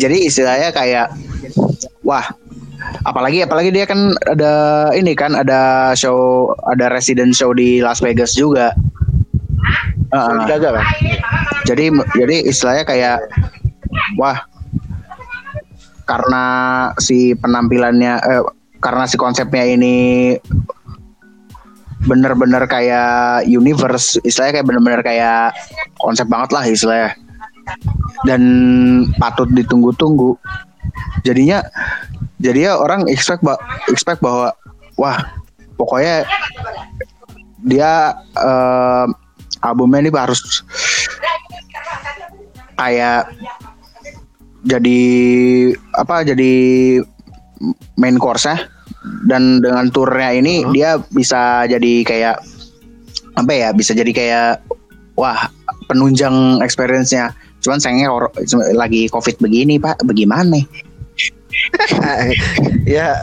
[0.00, 1.12] jadi istilahnya kayak
[2.06, 2.24] wah
[3.04, 8.32] apalagi apalagi dia kan ada ini kan ada show ada resident show di Las Vegas
[8.32, 8.72] juga
[10.10, 10.86] Kan.
[11.68, 11.84] jadi
[12.18, 13.18] jadi istilahnya kayak
[14.18, 14.42] wah
[16.10, 16.44] karena
[16.98, 18.42] si penampilannya eh,
[18.82, 20.34] karena si konsepnya ini
[22.08, 25.54] bener-bener kayak universe istilahnya kayak bener-bener kayak
[26.00, 27.12] konsep banget lah istilahnya.
[28.24, 28.42] Dan
[29.20, 30.34] patut ditunggu-tunggu.
[31.22, 31.62] Jadinya
[32.40, 33.60] jadinya orang expect ba-
[33.92, 34.56] expect bahwa
[34.96, 35.20] wah
[35.76, 36.24] pokoknya
[37.62, 39.06] dia eh,
[39.60, 40.40] albumnya ini harus
[42.76, 43.28] kayak
[44.64, 45.00] jadi
[45.96, 46.52] apa jadi
[47.96, 48.56] main course ya
[49.24, 52.36] dan dengan turnya ini dia bisa jadi kayak
[53.36, 54.48] apa ya bisa jadi kayak
[55.16, 55.48] wah
[55.88, 57.34] penunjang experience-nya.
[57.60, 58.08] Cuman sayangnya
[58.72, 60.64] lagi covid begini pak bagaimana
[62.98, 63.16] ya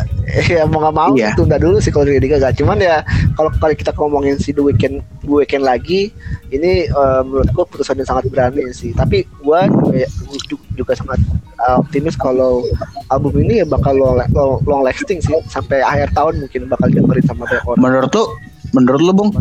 [0.47, 1.35] ya mau nggak mau Iya.
[1.35, 3.03] tunda dulu sih kalau Lady Gaga cuman ya
[3.35, 6.11] kalau kali kita ngomongin si The Weeknd The Weeknd lagi
[6.51, 8.95] ini eh, menurut gue putusan yang sangat berani sih.
[8.95, 9.59] Tapi gue
[10.47, 11.19] juga, juga, sangat
[11.59, 12.63] eh, optimis kalau
[13.11, 15.33] album ini ya bakal long, long, long lasting sih.
[15.51, 18.23] Sampai akhir tahun mungkin bakal dengerin sama banyak orang menurut lu
[18.75, 19.31] menurut lu bung?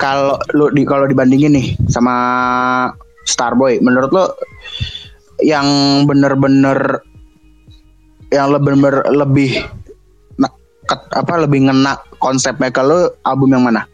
[0.00, 2.14] Kalau lu di kalau dibandingin nih sama
[3.28, 4.24] Starboy menurut lu
[5.40, 5.66] yang
[6.04, 7.00] bener-bener
[8.30, 9.50] yang lebih bener lebih
[10.34, 10.54] na-
[10.86, 13.84] ket- apa lebih ngena konsepnya kalau album yang mana?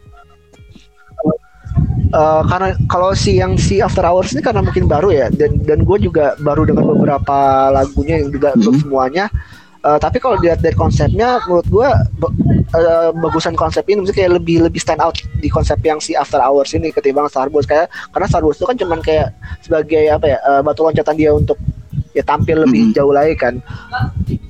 [2.07, 5.83] Eh, karena kalau si yang si After Hours ini karena mungkin baru ya dan dan
[5.83, 8.81] gue juga baru dengan beberapa lagunya yang juga belum Mhm.
[8.87, 9.25] semuanya.
[9.83, 11.89] Eh, tapi kalau dilihat dari konsepnya menurut gue
[12.67, 16.39] eh, bagusan konsep ini maksudnya kayak lebih lebih stand out di konsep yang si After
[16.39, 17.67] Hours ini ketimbang Star Wars.
[17.67, 19.27] Kayak karena Star Wars itu kan cuman kayak
[19.59, 21.59] sebagai apa ya eh, batu loncatan dia untuk
[22.17, 22.93] ya tampil lebih Mhm.
[22.93, 23.61] jauh lagi kan.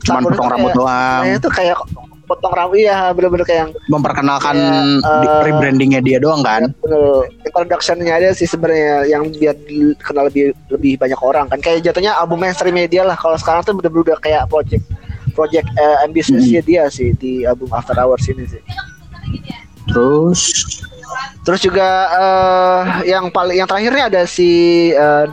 [0.01, 1.21] Cuman Wars potong itu rambut kayak- doang.
[1.21, 1.77] Kayaknya tuh kayak
[2.23, 6.75] potong rambut ya bener-bener kayak yang memperkenalkan Kayak, eh, rebrandingnya dia doang kan?
[6.75, 11.59] betul introduction-nya ada sih sebenarnya yang biar dikenal lebih lebih banyak orang kan.
[11.59, 13.15] Kayak jatuhnya album mainstream media lah.
[13.15, 14.83] Kalau sekarang tuh bener-bener udah kayak project
[15.31, 18.59] project eh, ambitious-nya dia sih di album After Hours ini sih.
[19.87, 20.41] Terus?
[21.41, 24.49] Terus juga eh, yang paling yang terakhirnya ada si
[24.91, 25.25] eh,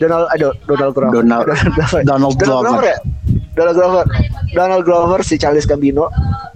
[0.00, 1.12] Donald aduh Donald Glover.
[1.12, 2.00] Donald- Glover.
[2.02, 2.82] Donald Glover.
[2.82, 2.98] ya?
[3.52, 4.04] Donald Glover.
[4.50, 6.08] Donald Glover si Charles Gambino.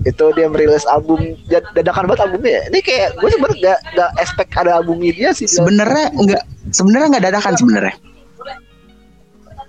[0.02, 1.20] Itu dia merilis album.
[1.46, 2.62] Dadakan banget albumnya ya.
[2.68, 5.44] ini kayak gue sebenarnya gak, gak expect ada albumnya dia sih.
[5.44, 7.94] Sebenarnya enggak sebenarnya nggak dadakan sebenarnya.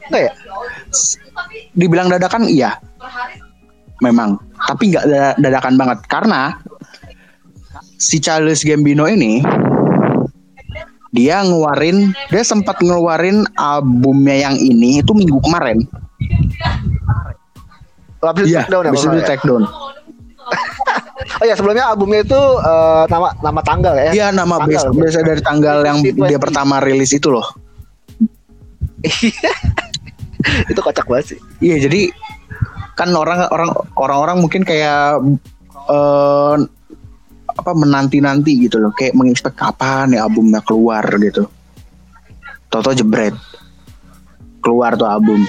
[0.07, 0.31] Enggak ya?
[1.73, 2.79] Dibilang dadakan iya.
[3.99, 4.39] Memang.
[4.65, 5.99] Tapi nggak dada- dadakan banget.
[6.07, 6.55] Karena
[7.95, 9.39] si Charles Gambino ini
[11.15, 15.87] dia ngeluarin dia sempat ngeluarin albumnya yang ini itu minggu kemarin
[18.25, 18.91] habis Iya, down ya.
[18.91, 19.29] di nggak ya?
[19.37, 19.63] take down.
[21.41, 24.11] Oh ya sebelumnya albumnya itu eh, nama nama tanggal ya.
[24.13, 25.25] Iya, nama Tanggal, biasa, ya.
[25.25, 26.29] dari tanggal yang 2020.
[26.31, 27.43] dia pertama rilis itu loh.
[30.71, 31.39] itu kocak banget sih.
[31.59, 32.13] Iya, jadi
[32.95, 35.19] kan orang orang orang-orang mungkin kayak
[35.89, 36.55] eh
[37.55, 41.47] apa menanti-nanti gitu loh, kayak mengekspek kapan ya albumnya keluar gitu.
[42.67, 43.31] Toto jebret.
[44.59, 45.47] Keluar tuh album.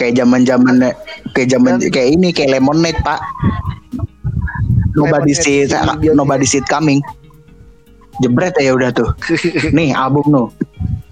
[0.00, 0.94] Kayak zaman-zaman
[1.36, 3.20] kayak zaman kayak ini kayak Lemonade, Pak.
[4.96, 7.04] Nobody see dia- nobody see coming.
[8.24, 9.10] Jebret ya udah tuh.
[9.76, 10.44] Nih album lo.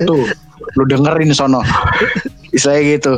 [0.02, 0.26] Tuh,
[0.74, 1.60] lu dengerin sono.
[2.50, 3.14] Istilahnya gitu.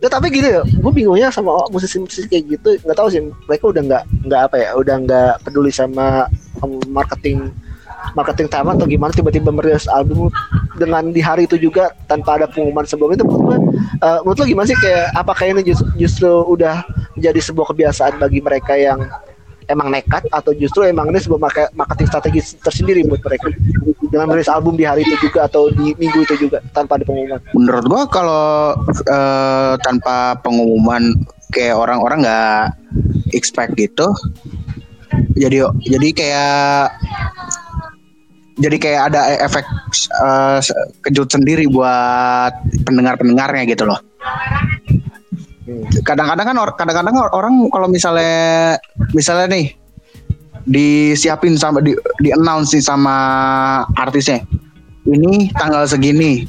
[0.00, 3.82] Ya, tapi gini ya, gue bingungnya sama musisi-musisi kayak gitu, nggak tahu sih mereka udah
[3.84, 6.24] nggak nggak apa ya, udah nggak peduli sama
[6.88, 7.52] marketing
[8.16, 10.32] marketing tema atau gimana tiba-tiba merilis album
[10.80, 13.58] dengan di hari itu juga tanpa ada pengumuman sebelumnya itu menurut gue,
[14.00, 16.80] eh, menurut lo gimana sih kayak apakah ini justru, justru udah
[17.20, 19.04] menjadi sebuah kebiasaan bagi mereka yang
[19.70, 23.54] emang nekat atau justru emang ini sebuah marke- marketing strategi tersendiri buat mereka
[24.10, 27.38] dengan merilis album di hari itu juga atau di minggu itu juga tanpa ada pengumuman.
[27.54, 28.74] Menurut gua kalau
[29.06, 31.14] eh, tanpa pengumuman
[31.54, 32.64] kayak orang-orang nggak
[33.32, 34.10] expect gitu.
[35.38, 36.84] Jadi jadi kayak
[38.60, 39.64] jadi kayak ada efek
[40.20, 40.58] eh,
[41.06, 42.52] kejut sendiri buat
[42.82, 44.02] pendengar-pendengarnya gitu loh.
[46.04, 48.76] Kadang-kadang kan or- kadang-kadang orang kalau misalnya
[49.12, 49.66] misalnya nih
[50.68, 53.16] disiapin sama di, di announce nih sama
[53.96, 54.44] artisnya.
[55.08, 56.44] Ini tanggal segini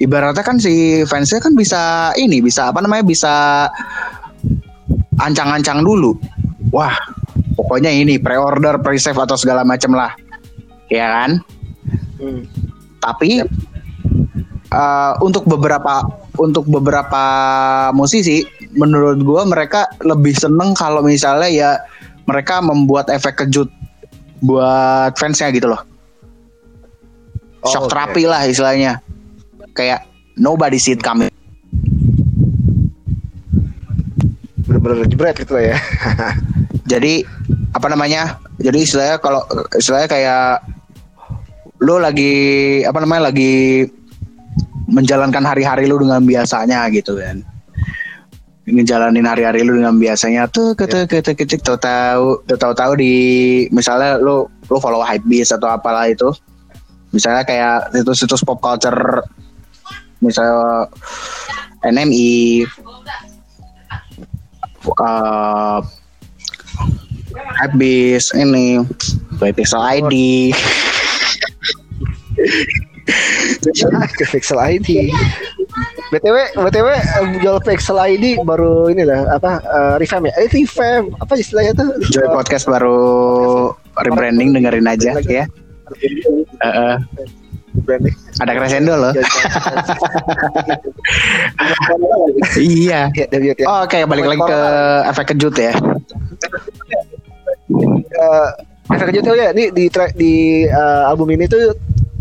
[0.00, 3.68] ibaratnya kan si fansnya kan bisa ini bisa apa namanya bisa
[5.20, 6.16] ancang-ancang dulu
[6.72, 6.96] wah
[7.54, 10.16] pokoknya ini pre-order pre-save atau segala macam lah
[10.88, 11.32] ya kan
[12.20, 12.44] Hmm.
[13.00, 13.40] tapi
[14.68, 16.04] eh, untuk beberapa
[16.40, 17.22] untuk beberapa
[17.92, 18.40] musisi
[18.72, 21.70] menurut gua mereka lebih seneng kalau misalnya ya
[22.24, 23.68] mereka membuat efek kejut
[24.40, 25.84] buat fansnya gitu loh
[27.60, 27.92] Oh, shock oke.
[27.92, 29.04] terapi lah istilahnya
[29.76, 30.08] kayak
[30.40, 31.28] nobody see it coming
[34.64, 35.78] Bener-bener jebret gitu lah ya.
[36.96, 37.20] jadi
[37.76, 39.44] apa namanya jadi istilahnya kalau
[39.76, 40.64] istilahnya kayak
[41.84, 42.32] lo lagi
[42.88, 43.84] apa namanya lagi
[44.90, 47.46] menjalankan hari-hari lu dengan biasanya gitu kan
[48.70, 53.14] ngejalanin hari-hari lu dengan biasanya tuh ketek ketek ketek tahu tahu tahu tahu di
[53.74, 56.30] misalnya lu lu follow hypebeast atau apalah itu.
[57.10, 59.26] Misalnya kayak situs-situs pop culture
[60.22, 60.86] misalnya
[61.82, 62.62] NMI
[64.94, 65.82] uh,
[67.58, 68.78] habis ini
[69.40, 70.14] Play Pixel ID
[74.18, 75.10] ke Pixel ID.
[76.10, 80.34] BTW, BTW eh, jual Pixel ID baru ini lah apa eh, revamp ya?
[80.42, 81.88] Eh revamp apa istilahnya tuh?
[82.10, 85.44] Joy Podcast baru rebranding dengerin aja ya
[85.90, 86.96] Eh, eh,
[87.82, 88.14] Branding.
[88.38, 89.10] ada crescendo loh
[92.58, 93.66] iya Ya, ya, ya.
[93.66, 94.60] Oh, Oke balik lagi ke
[95.06, 95.72] efek kejut ya
[98.10, 98.48] Eh,
[98.90, 101.70] efek kejut ya ini di track di eh, album ini tuh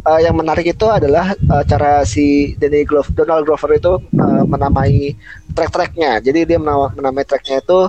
[0.09, 5.13] eh, yang menarik itu adalah eh, cara si Danny Glover, Donald Glover itu eh, menamai
[5.49, 6.19] track-tracknya.
[6.19, 7.79] Jadi dia menama- menamai tracknya itu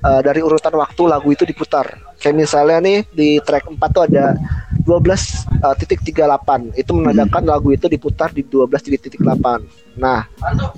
[0.00, 1.86] eh, dari urutan waktu lagu itu diputar.
[2.16, 4.38] Kayak misalnya nih di track 4 tuh ada
[4.78, 9.62] 12 titik 38 itu menandakan lagu itu diputar di 12 titik 8.
[9.98, 10.26] Nah,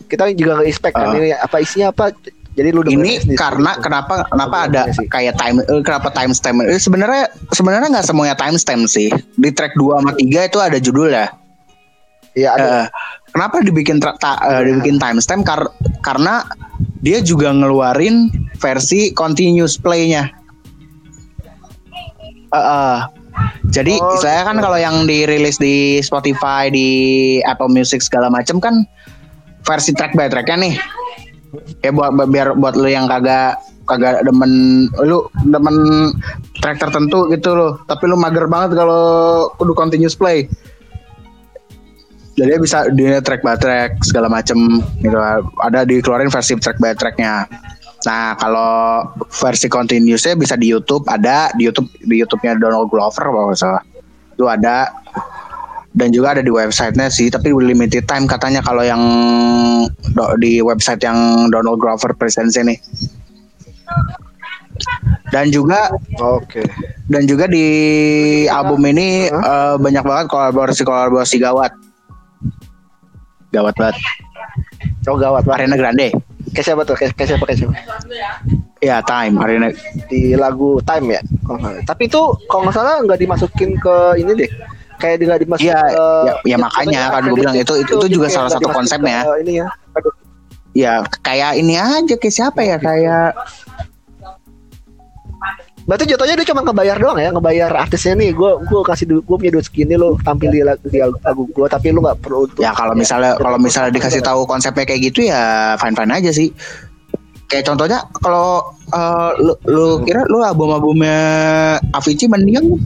[0.04, 1.16] kita juga nggak expect kan Ah.
[1.16, 2.12] ini apa isinya apa.
[2.54, 5.10] Jadi lu ini karena kenapa kenapa ada sih.
[5.10, 9.98] kayak time eh, kenapa timestamp Eh, sebenarnya sebenarnya nggak semuanya timestamp sih di track 2
[9.98, 11.34] sama 3 itu ada judulnya
[12.34, 12.62] Iya ada.
[12.62, 12.86] Eh,
[13.30, 15.70] kenapa dibikin tra- ta- eh, dibikin timestamp Kar-
[16.02, 16.46] karena
[16.98, 20.30] dia juga ngeluarin versi continuous play-nya.
[22.50, 22.98] Eh, eh.
[23.68, 24.64] jadi Oh, saya kan gitu.
[24.64, 26.88] kalau yang dirilis di Spotify, di
[27.42, 28.86] Apple Music segala macam kan
[29.62, 30.74] versi track by tracknya nih.
[31.82, 35.76] Ya buat biar buat lu yang kagak kagak demen lu demen
[36.60, 37.72] track tertentu gitu loh.
[37.84, 40.48] Tapi lu mager banget kalau kudu continuous play.
[42.34, 45.14] Jadi bisa dia track by track segala macem gitu.
[45.62, 47.46] Ada dikeluarin versi track by tracknya.
[48.04, 51.54] Nah kalau versi continuousnya bisa di YouTube ada.
[51.54, 53.84] Di YouTube di YouTube-nya Donald Glover kalau salah.
[54.34, 54.90] Itu ada
[55.94, 58.98] dan juga ada di websitenya sih tapi limited time katanya kalau yang
[60.10, 61.16] do- di website yang
[61.48, 62.74] Donald Glover Presents ini
[65.30, 65.86] dan juga
[66.18, 66.66] Oke.
[67.06, 67.66] dan juga di
[68.48, 71.70] album ini eh, banyak banget kolaborasi kolaborasi gawat
[73.50, 73.96] gawat banget
[75.04, 75.68] Oh gawat banget.
[75.68, 76.08] Ariana Grande
[76.54, 76.96] Kayak siapa tuh?
[76.96, 77.44] Kayak, kayak siapa?
[77.44, 77.74] Kayak siapa?
[78.80, 79.68] Ya Time Ariana
[80.08, 81.20] Di lagu Time ya.
[81.44, 81.84] salah.
[81.84, 84.50] Tapi itu kalau nggak salah nggak dimasukin ke ini deh.
[85.04, 88.26] Kayak nggak dimasukin Iya, ke ya- ya makanya kan gua bilang itu- itu- itu juga
[88.26, 89.20] salah satu konsepnya.
[89.20, 89.68] ke Ini ya.
[89.94, 90.12] Aduh.
[90.74, 93.36] ya kayak ini aja kayak siapa ya kayak
[95.84, 98.32] Berarti jatuhnya dia cuma ngebayar doang ya, ngebayar artisnya nih.
[98.32, 101.66] Gue gue kasih du- gue punya duit segini lo tampil di lagu, di lagu gue,
[101.68, 105.28] tapi lu nggak perlu untuk ya kalau misalnya kalau misalnya dikasih tahu konsepnya kayak gitu
[105.28, 106.48] ya fine fine aja sih
[107.44, 111.20] kayak contohnya kalau eh, lu, lu kira lu album-albumnya
[111.92, 112.80] Avicii mendingan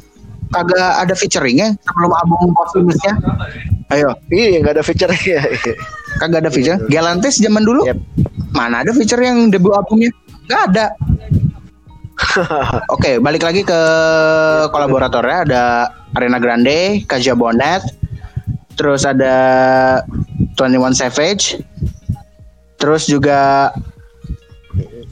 [0.52, 1.76] kagak ada featuringnya?
[1.84, 3.14] Sebelum album posthumous-nya
[3.92, 4.12] ayo.
[4.28, 5.40] Iya nggak ada feature ya.
[6.20, 7.84] kagak ada feature Galantis zaman dulu?
[7.88, 7.98] Yep.
[8.56, 10.10] mana ada feature yang debut albumnya?
[10.48, 10.86] Nggak ada.
[12.94, 13.80] Oke, balik lagi ke
[14.74, 15.38] kolaboratornya.
[15.46, 15.62] Ada
[16.18, 17.84] Arena Grande, Kaja Bonnet,
[18.74, 19.36] terus ada
[20.58, 21.62] 21 Savage,
[22.80, 23.70] terus juga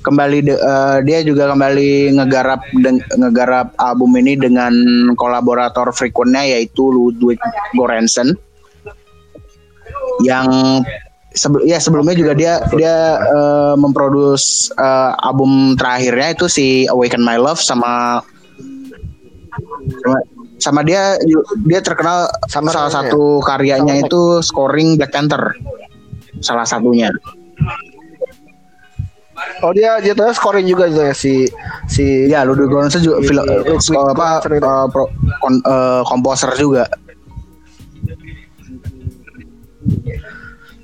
[0.06, 4.70] kembali de- eh, dia juga kembali ngegarap deng- ngegarap album ini dengan
[5.18, 7.42] kolaborator frequentnya yaitu Ludwig
[7.74, 8.38] Göransson.
[10.22, 10.46] Yang
[11.34, 17.36] sebelum ya sebelumnya juga dia dia eh, memproduce eh, album terakhirnya itu si Awaken My
[17.42, 18.22] Love sama
[19.90, 20.18] sama,
[20.62, 21.18] sama dia
[21.66, 25.58] dia terkenal Sama salah satu karyanya itu scoring Black Panther.
[26.38, 27.10] Salah satunya
[29.60, 31.48] Oh dia dia tuh scoring juga gitu ya si
[31.86, 33.62] si ya Ludwig Göransson juga film eh,
[34.12, 34.60] apa itu.
[34.60, 36.84] eh, pro- kon- eh, komposer juga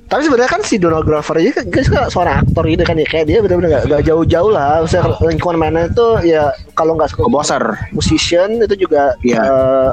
[0.06, 3.06] Tapi sebenarnya kan si Donald Glover aja kan dia kan seorang aktor gitu kan ya
[3.08, 4.84] kayak dia benar-benar gak, gak jauh-jauh lah.
[4.84, 7.64] Maksudnya lingkungan mainnya itu ya kalau nggak komposer
[7.96, 9.40] musician itu juga Iya.
[9.40, 9.90] eh,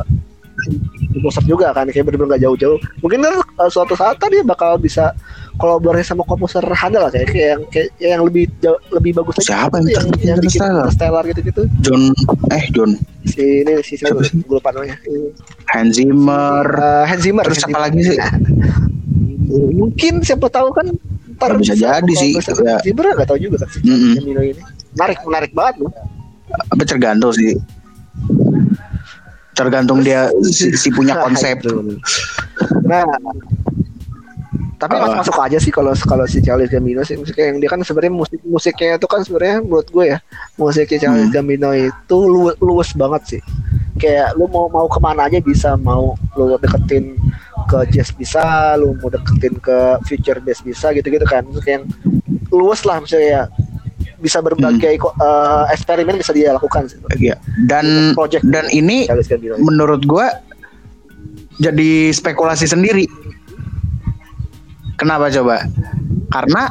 [1.16, 2.76] komposer juga kan kayak benar-benar gak jauh-jauh.
[3.00, 3.36] Mungkin kan
[3.72, 5.16] suatu saat kan dia bakal bisa
[5.60, 9.48] kolaborasi sama komposer handal lah kayak, kayak yang kayak yang lebih jauh, lebih bagus lagi.
[9.52, 11.24] Siapa yang yang, yang bikin Interstellar?
[11.28, 11.62] Gitu-gitu.
[11.84, 12.02] John
[12.50, 12.96] eh John
[13.28, 14.24] Si ini si siapa?
[14.24, 14.48] Siapa?
[14.48, 14.96] Gue lupa namanya.
[15.70, 17.44] Hans Zimmer Eh, Hans Zimmer.
[17.44, 18.18] terus Hans siapa lagi sih
[19.80, 20.88] mungkin siapa tahu kan
[21.36, 22.78] ntar Bisa jadi sih, ya.
[22.80, 24.14] Zimmer nggak tahu juga kan Mm-mm.
[24.16, 24.62] Camino ini
[24.96, 25.92] menarik menarik banget loh
[26.50, 27.54] apa tergantung sih
[29.54, 31.60] tergantung dia si, si punya konsep
[32.86, 33.06] nah
[34.80, 35.02] tapi Uh.
[35.06, 37.20] masuk masuk aja sih kalau kalau si Charles Gambino sih.
[37.20, 40.18] Musiknya yang dia kan sebenarnya musik musiknya itu kan sebenarnya menurut gue ya
[40.56, 41.34] musiknya Charles Hmm.
[41.36, 43.42] Gambino itu lu, luwes banget sih.
[44.00, 47.20] Kayak lu mau mau ke mana aja bisa mau lu deketin
[47.68, 51.44] ke jazz bisa lu mau deketin ke future bass bisa gitu-gitu kan.
[51.46, 51.86] Musik yang
[52.50, 53.42] luwes lah misalnya ya
[54.20, 55.12] bisa berbagai Hmm.
[55.22, 56.98] eh, eksperimen bisa dia lakukan sih.
[57.20, 57.36] Ya
[57.68, 59.06] dan Project dan ini
[59.60, 60.32] menurut gua
[61.60, 63.04] jadi spekulasi sendiri
[65.00, 65.64] kenapa coba?
[66.28, 66.68] Karena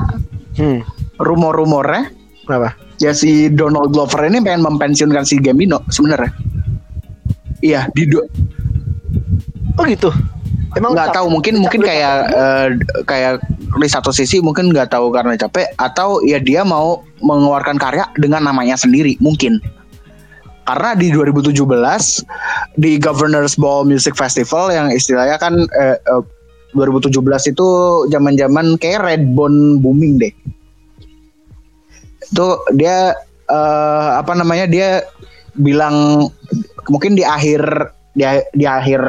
[0.61, 0.81] hmm.
[1.17, 2.13] rumor-rumornya
[2.45, 2.77] kenapa?
[2.99, 6.31] ya si Donald Glover ini pengen mempensiunkan si Gambino sebenarnya.
[7.63, 8.29] Iya di do-
[9.79, 10.11] oh gitu?
[10.77, 12.67] Emang nggak tahu mungkin cap- mungkin cap- kayak eh,
[13.09, 13.35] kayak
[13.79, 18.45] di satu sisi mungkin nggak tahu karena capek atau ya dia mau mengeluarkan karya dengan
[18.47, 19.59] namanya sendiri mungkin.
[20.69, 21.65] Karena di 2017
[22.77, 26.23] di Governors Ball Music Festival yang istilahnya kan eh, eh,
[26.77, 27.69] 2017 itu
[28.13, 30.33] zaman-zaman kayak Redbone booming deh
[32.29, 33.17] itu dia
[33.49, 35.03] eh, apa namanya dia
[35.57, 36.29] bilang
[36.93, 39.01] mungkin di akhir di, di akhir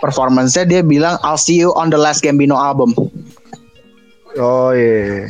[0.00, 2.96] performance-nya dia bilang I'll see you on the last Gambino album.
[4.38, 5.28] Oh iya.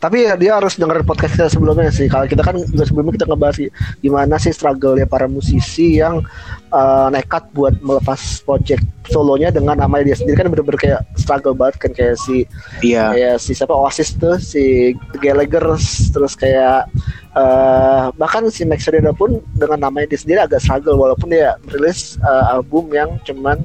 [0.00, 2.08] Tapi ya dia harus dengerin podcast kita sebelumnya sih.
[2.08, 3.56] Kalau kita kan juga sebelumnya kita ngebahas
[4.00, 6.24] gimana sih struggle ya para musisi yang
[6.70, 11.76] eh, nekat buat melepas project solonya dengan namanya dia sendiri kan bener-bener kayak struggle banget
[11.78, 12.46] kan kayak si
[12.80, 13.10] Iya.
[13.10, 15.66] kayak si siapa Oasis tuh si Gallagher
[16.10, 16.86] terus kayak
[17.30, 22.18] eh bahkan si Max Rider pun dengan namanya dia sendiri agak struggle walaupun dia merilis
[22.18, 23.62] eh, album yang cuman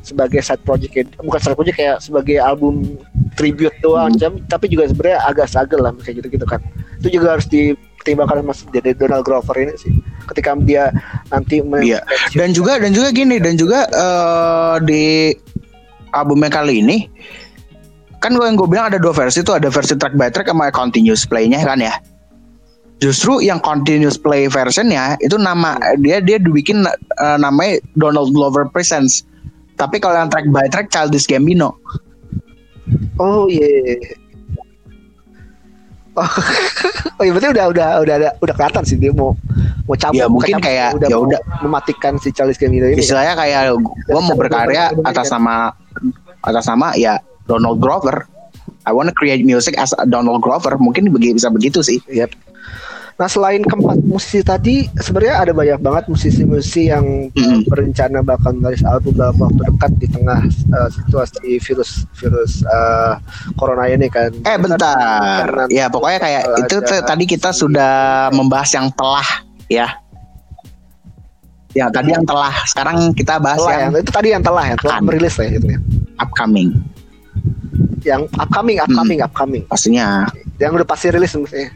[0.00, 2.96] sebagai side project bukan side project kayak sebagai album
[3.34, 4.20] tribute doang Hmm.
[4.20, 6.60] jam tapi juga sebenarnya agak struggle lah kayak gitu gitu kan
[7.00, 7.48] itu juga harus
[8.06, 9.90] dipertimbangkan mas jadi Donald Glover ini sih
[10.30, 10.94] ketika dia
[11.28, 12.00] nanti men- Iya.
[12.38, 15.34] Dan juga dan juga gini dan juga eh, di
[16.14, 17.10] albumnya kali ini
[18.22, 20.70] kan gue yang gue bilang ada dua versi tuh ada versi track by track sama
[20.70, 21.94] continuous play-nya kan ya.
[22.96, 29.26] Justru yang continuous play versionnya itu nama dia dia dibikin eh, namanya Donald Glover Presents.
[29.76, 31.76] Tapi kalau yang track by track Childish Gambino.
[33.20, 33.98] Oh iya.
[36.16, 36.24] Oh,
[37.20, 39.36] oh iya berarti udah udah udah ada udah kelihatan sih dia mau
[39.84, 40.16] mau cabut.
[40.16, 41.40] Ya, mungkin cabut, kayak, udah ya udah.
[41.60, 42.96] mematikan si Charles Gambino ini.
[42.96, 45.76] Istilahnya kayak gue mau berkarya atas nama
[46.40, 48.24] atas nama ya Donald Glover.
[48.86, 52.32] I wanna create music as Donald Glover mungkin bisa begitu sih Yep.
[53.16, 57.64] Nah selain keempat musisi tadi sebenarnya ada banyak banget musisi-musisi yang Mm-mm.
[57.64, 60.40] berencana bakal menulis album dalam waktu dekat di tengah
[60.76, 63.16] uh, situasi virus virus uh,
[63.56, 64.28] corona ini kan.
[64.44, 67.94] eh bentar Karena- ya pokoknya kayak itu tadi kita sudah
[68.36, 69.24] membahas yang telah
[69.72, 69.88] ya
[71.72, 74.76] ya tadi yang telah sekarang kita bahas telah yang yang itu tadi yang telah ya,
[74.76, 75.80] telah merilis lah itu ya.
[76.20, 76.68] upcoming
[78.04, 79.62] Yang upcoming, upcoming, upcoming.
[79.66, 80.28] pastinya
[80.60, 81.72] Yang udah pasti rilis maksudnya.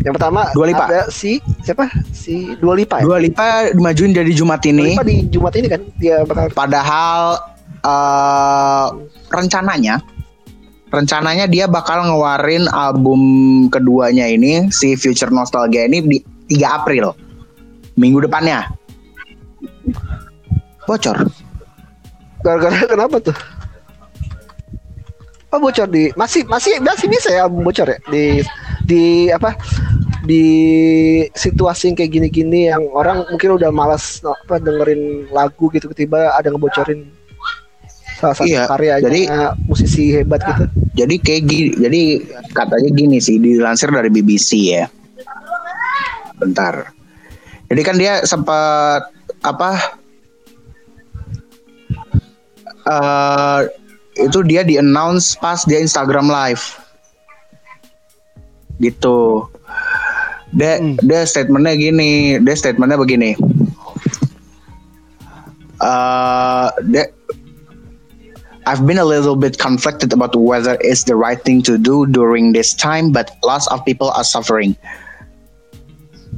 [0.00, 0.84] Yang pertama Dua Lipa.
[0.88, 1.92] ada si siapa?
[2.10, 3.04] Si Dua Lipa ya.
[3.04, 7.20] Dua Lipa dimajuin dari Jumat Dua ini Lipa di Jumat ini kan dia bakal Padahal
[7.84, 8.86] eh,
[9.28, 10.00] rencananya
[10.92, 13.20] rencananya dia bakal ngeluarin album
[13.72, 16.18] keduanya ini si Future Nostalgia ini di
[16.52, 17.16] 3 April.
[17.96, 18.68] Minggu depannya.
[20.84, 21.16] Bocor.
[22.42, 23.36] gara-gara kenapa tuh?
[25.52, 28.40] Oh bocor di masih masih masih bisa ya bocor ya di
[28.88, 29.52] di apa
[30.24, 30.44] di
[31.28, 36.48] situasi yang kayak gini-gini yang orang mungkin udah malas apa dengerin lagu gitu tiba ada
[36.48, 37.04] ngebocorin
[38.16, 39.28] salah satu Iya, karyanya jadi-
[39.66, 40.64] musisi hebat gitu.
[40.94, 42.00] Jadi kayak gini, jadi
[42.54, 44.86] katanya gini sih dilansir dari BBC ya.
[46.38, 46.94] Bentar.
[47.66, 49.10] Jadi kan dia sempat
[49.42, 49.98] apa?
[52.82, 53.58] eh
[54.16, 56.62] itu dia di announce pas dia Instagram live.
[58.80, 59.46] Gitu.
[60.52, 61.00] Dia Hmm.
[61.00, 63.36] dia statementnya gini, dia statementnya begini.
[65.82, 67.04] Eh dia
[68.62, 72.54] I've been a little bit conflicted about whether it's the right thing to do during
[72.54, 74.78] this time, but lots of people are suffering.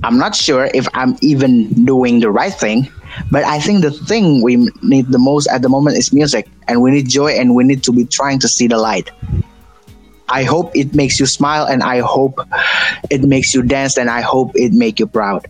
[0.01, 2.89] I'm not sure if I'm even doing the right thing,
[3.31, 6.83] but I think the thing we need the most at the moment is music, and
[6.83, 9.11] we need joy, and we need to be trying to see the light.
[10.33, 12.41] I hope it makes you smile, and I hope
[13.13, 15.47] it makes you dance, and I hope it make you proud.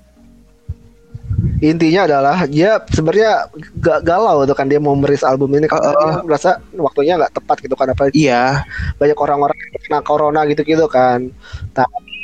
[1.60, 3.50] Intinya adalah dia sebenarnya
[3.80, 7.14] gak galau tuh kan dia mau merilis album ini karena Uh, uh, dia merasa waktunya
[7.20, 8.64] nggak tepat gitu kan apa Iya,
[8.96, 11.28] banyak orang-orang kena corona gitu-gitu kan.
[11.74, 12.14] Tapi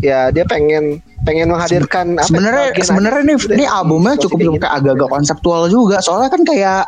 [0.00, 4.58] ya dia pengen pengen menghadirkan apa, sebenarnya sebenarnya nih gitu ini albumnya cukup gini.
[4.58, 6.82] kayak agak-agak konseptual juga soalnya kan kayak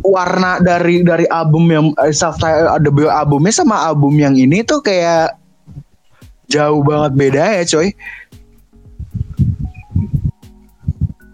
[0.00, 2.36] warna dari dari album yang eh, self
[2.78, 5.32] debut albumnya sama album yang ini tuh kayak
[6.46, 7.88] jauh banget beda ya coy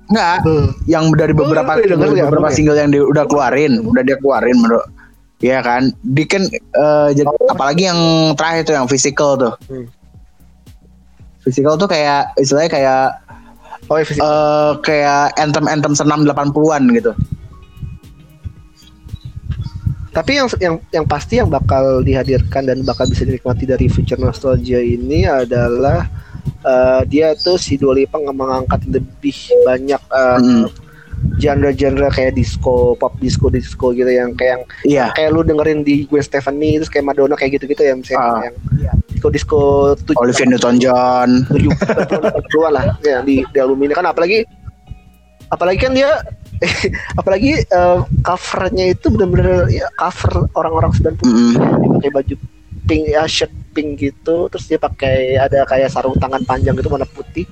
[0.06, 0.74] Enggak, Hmm.
[0.86, 2.56] yang dari beberapa iya, denger dari ya, beberapa albumnya.
[2.58, 4.86] single yang dia udah keluarin, udah dia keluarin menurut
[5.38, 8.00] Iya kan, di kan eh, jadi- apalagi yang
[8.36, 9.54] terakhir tuh yang physical tuh.
[9.66, 9.86] Hmm.
[11.40, 13.04] Physical tuh kayak istilahnya kayak
[13.86, 14.20] Oh, iya, fisik.
[14.20, 17.10] eh kayak anthem-anthem senam 80-an gitu.
[20.10, 24.78] Tapi yang yang yang pasti yang bakal dihadirkan dan bakal bisa dinikmati dari Future Nostalgia
[24.78, 26.06] ini adalah
[26.60, 30.66] eh, dia tuh si Dua Lipa mengangkat lebih banyak eh, Mm.
[31.36, 35.06] genre-genre kayak disco, pop disco, disco gitu yang kayak yang Iya.
[35.12, 38.40] kayak lu dengerin di Gwen Stefani terus kayak Madonna kayak gitu-gitu ya misalnya Ah.
[38.42, 41.28] yang disco disco tujuh Olivia Newton-John.
[41.52, 41.70] tujuh
[42.48, 44.48] puluhan lah ya di, di album ini kan apalagi
[45.52, 46.08] apalagi kan dia
[47.20, 51.50] apalagi eh, covernya itu benar-benar ya cover orang-orang 90 Mm-mm.
[51.56, 52.34] dia pakai baju
[52.88, 57.08] pink ya shirt pink gitu terus dia pakai ada kayak sarung tangan panjang gitu warna
[57.12, 57.44] putih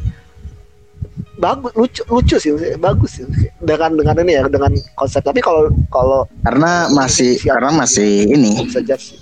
[1.39, 2.51] bagus lucu lucu sih
[2.83, 3.27] bagus sih
[3.63, 8.67] dengan dengan ini ya dengan konsep tapi kalau kalau Karena masih karena masih ini.
[8.99, 9.19] sih.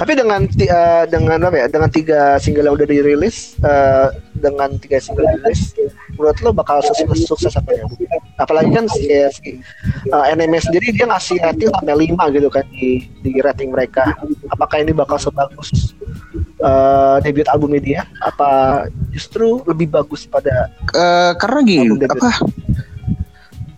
[0.00, 1.66] Tapi dengan eh, dengan apa ya?
[1.68, 4.08] Dengan tiga single yang udah dirilis, eh,
[4.40, 5.76] dengan tiga single dirilis,
[6.16, 7.84] menurut lo bakal sukses, sukses apa ya?
[8.40, 9.60] Apalagi kan si, eh, si
[10.08, 14.16] eh, NME sendiri dia ngasih rating sampai 5 gitu kan di di rating mereka.
[14.48, 15.92] Apakah ini bakal sebagus
[16.64, 18.08] eh, debut album dia?
[18.24, 22.40] Apa justru lebih bagus pada Eh, karena gini apa?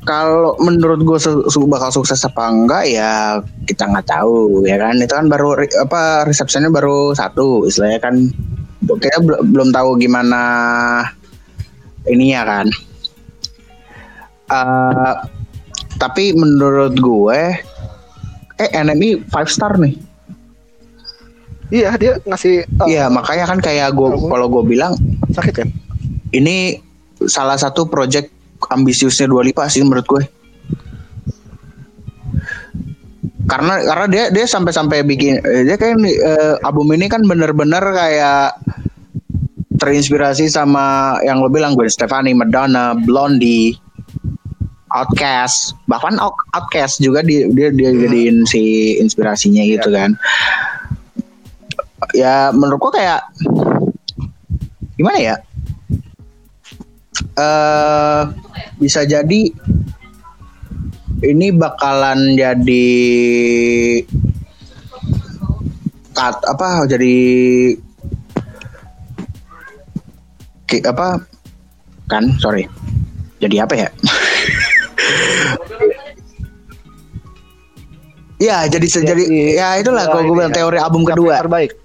[0.03, 3.39] Kalau menurut gue su- bakal sukses apa enggak ya
[3.71, 4.99] kita nggak tahu ya kan?
[4.99, 8.15] Itu kan baru apa resepsinya baru satu istilahnya kan.
[8.83, 10.43] Kita bel- belum tahu gimana
[12.11, 12.67] ininya kan.
[14.51, 15.15] Eh,
[15.97, 17.41] tapi menurut gue
[18.59, 19.95] eh NMI five star nih.
[21.73, 24.93] Iya dia ngasih eh, Iya makanya kan kayak gue kalau gue bilang
[25.31, 25.69] sakit kan?
[26.33, 26.81] ini
[27.25, 28.29] salah satu project
[28.73, 30.25] ambisiusnya Dua Lipa sih menurut gue.
[33.43, 38.57] Karena karena dia dia sampai-sampai bikin eh, dia kayak eh, album ini kan bener-bener kayak
[39.77, 43.75] terinspirasi sama yang lo bilang Gwen Stefani, Madonna, Blondie,
[44.95, 50.15] Outcast bahkan Out- Outcast juga di, dia dia jadiin si inspirasinya gitu kan.
[52.15, 53.27] Ya menurutku kayak
[54.95, 55.35] gimana ya
[57.15, 58.23] eh
[58.77, 59.43] bisa jadi
[61.23, 62.89] ini bakalan jadi
[66.13, 67.17] kat apa jadi
[70.67, 71.21] ki- apa
[72.07, 72.67] kan sorry
[73.39, 73.89] jadi apa ya
[78.43, 81.39] Ya jadi jadi Jadi, ya itulah kalau gue bilang ya, teori album kedua.
[81.39, 81.79] terbaik.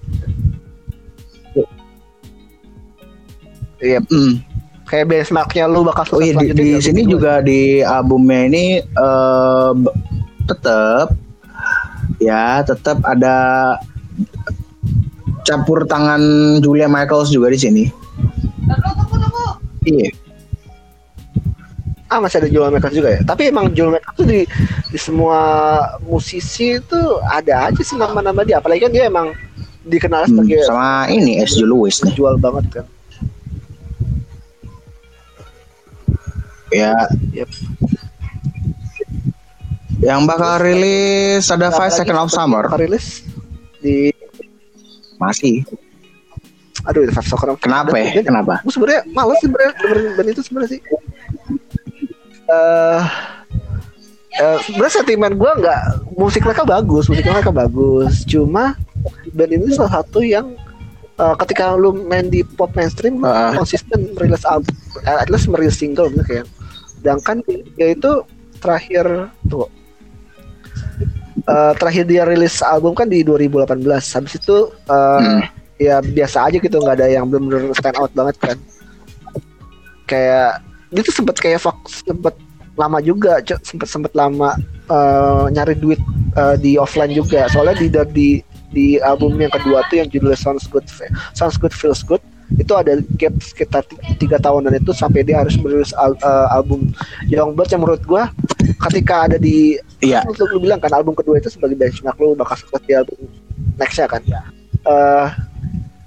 [3.78, 4.42] Iya, Hmm.
[4.88, 7.12] Kayak benchmarknya lu bakal Oh iya di, di sini kedua.
[7.14, 9.96] juga di albumnya ini eh b-
[10.44, 11.12] tetap
[12.18, 13.36] ya tetap ada
[15.44, 16.20] campur tangan
[16.58, 17.84] Julia Michaels juga di sini.
[19.84, 20.12] Iya.
[22.08, 23.22] ah masih ada Joel Michaels juga ya.
[23.22, 24.40] Tapi emang Joel Michaels tuh di
[24.88, 25.40] di semua
[26.02, 28.60] musisi itu ada aja sih nama-nama dia.
[28.60, 29.36] Apalagi kan dia emang
[29.84, 31.64] dikenal Hmm, sebagai sama ini S.J.
[31.64, 32.16] Lewis nih.
[32.16, 32.86] jual banget kan.
[36.70, 36.94] Ya
[37.34, 37.50] Yep.
[39.98, 43.26] yang bakal rilis ada Five Second of Summer rilis
[43.82, 44.14] di
[45.18, 45.66] masih.
[46.86, 48.22] aduh itu Five Second of Kenapa ya?
[48.22, 48.62] Kenapa?
[48.62, 50.82] Gue sebenarnya males sih dengerin band itu sebenarnya sih.
[52.48, 53.04] Eh
[54.38, 55.82] eh, sebenarnya sentimen gue nggak
[56.14, 58.22] musik mereka bagus, musik mereka bagus.
[58.24, 58.78] Cuma
[59.34, 60.54] band ini salah satu yang
[61.18, 63.52] eh, ketika lu main di pop mainstream lu Ah.
[63.52, 64.72] konsisten merilis album,
[65.04, 66.46] at least merilis single gitu kayak.
[67.08, 67.40] Sedangkan
[67.80, 68.12] ya itu
[68.60, 69.72] terakhir tuh
[71.48, 73.80] eh, terakhir dia rilis album kan di 2018.
[73.88, 75.40] Habis itu eh, Hmm.
[75.80, 78.58] ya biasa aja gitu nggak ada yang benar-benar stand out banget kan
[80.04, 80.60] kayak
[80.92, 82.36] dia tuh sempet kayak Fox sempet
[82.76, 84.60] lama juga sempet sempet lama
[84.92, 86.02] eh, nyari duit
[86.36, 88.30] eh, di offline juga soalnya di di
[88.74, 90.90] di album yang kedua tuh yang judulnya Sounds Good
[91.32, 92.20] Sounds Good Feels Good
[92.56, 96.88] itu ada gap sekitar ti- tiga tahunan itu sampai dia harus merilis al- eh, album
[97.28, 98.32] Youngblood yang menurut gua
[98.88, 100.24] ketika ada di Iya.
[100.30, 103.18] lu, lu bilang kan album kedua itu sebagai benchmark lu bakal sukses di album
[103.76, 104.22] nextnya kan
[104.88, 105.28] Eh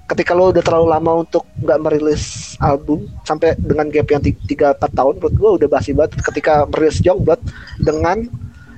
[0.09, 4.75] ketika lo udah terlalu lama untuk nggak merilis album sampai dengan gap yang ti- tiga
[4.75, 7.39] empat tahun menurut gue udah basi banget ketika merilis Youngblood
[7.79, 8.27] dengan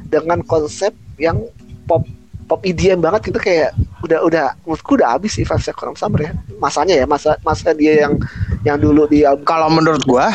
[0.05, 1.41] dengan konsep yang
[1.89, 2.05] pop
[2.53, 3.73] pop EDM banget gitu kayak
[4.05, 6.31] udah udah menurutku udah habis sih Five Seconds Summer ya.
[6.61, 8.21] Masanya ya masa masa dia yang
[8.61, 9.41] yang dulu di album.
[9.49, 10.29] Kalau menurut gua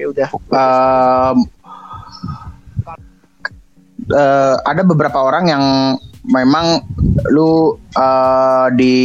[0.00, 0.28] kayak udah.
[0.32, 1.36] em,
[4.16, 5.64] eh, ada beberapa orang yang
[6.24, 6.80] memang
[7.28, 8.96] lu eh, di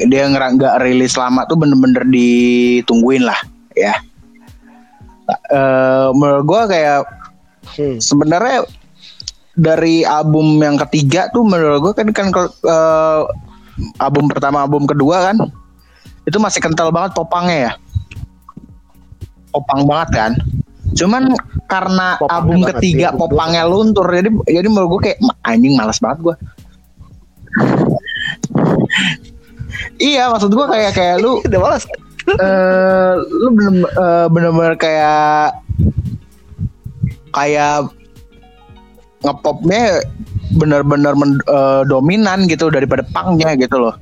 [0.00, 3.36] dia nggak rilis lama tuh bener-bener ditungguin lah
[3.76, 3.92] ya.
[5.28, 7.04] Eh, menurut gua kayak
[7.76, 8.64] hmm, sebenarnya
[9.60, 13.22] dari album yang ketiga tuh menurut gua kan kan eh,
[14.00, 15.36] album pertama album kedua kan
[16.24, 17.72] itu masih kental banget popangnya ya.
[19.50, 20.32] Popang banget kan.
[20.94, 21.32] Cuman
[21.68, 25.74] karena Popangnya album banget, ketiga iya, popangnya luntur jadi jadi menurut gua kayak "Ma, anjing
[25.76, 26.34] malas banget gua.
[30.00, 31.84] Iya maksud gua kayak kayak lu udah malas
[32.30, 35.56] eh lu bener eh, bener-bener kayak
[37.32, 37.90] kayak
[39.20, 40.00] ngepopnya
[40.52, 43.94] bener-bener men- eh, dominan gitu daripada punknya gitu loh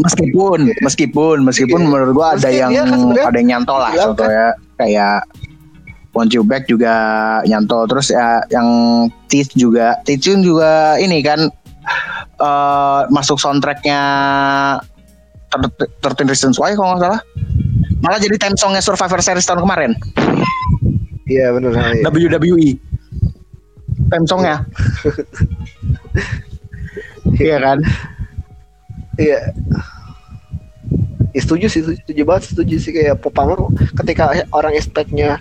[0.00, 1.88] meskipun meskipun meskipun Iya.
[1.88, 4.00] menurut gua ada Meski yang kan ada yang nyantol lah kan.
[4.08, 4.46] contohnya
[4.76, 5.18] kayak
[6.10, 6.94] Want You Back juga
[7.44, 8.66] nyantol terus ya yang
[9.28, 11.52] Teeth juga Teeth juga ini kan
[12.40, 14.00] eh masuk soundtracknya
[16.00, 17.20] Thirteen Reasons Why kalau nggak salah
[18.00, 19.92] malah jadi theme songnya Survivor Series tahun kemarin
[21.30, 22.02] iya benar iya.
[22.10, 22.70] WWE
[24.10, 24.66] theme songnya
[27.40, 27.78] iya kan
[29.20, 29.52] Iya.
[31.30, 33.54] Ya, setuju sih, setuju, setuju banget, setuju sih kayak popang
[34.02, 35.38] ketika orang expectnya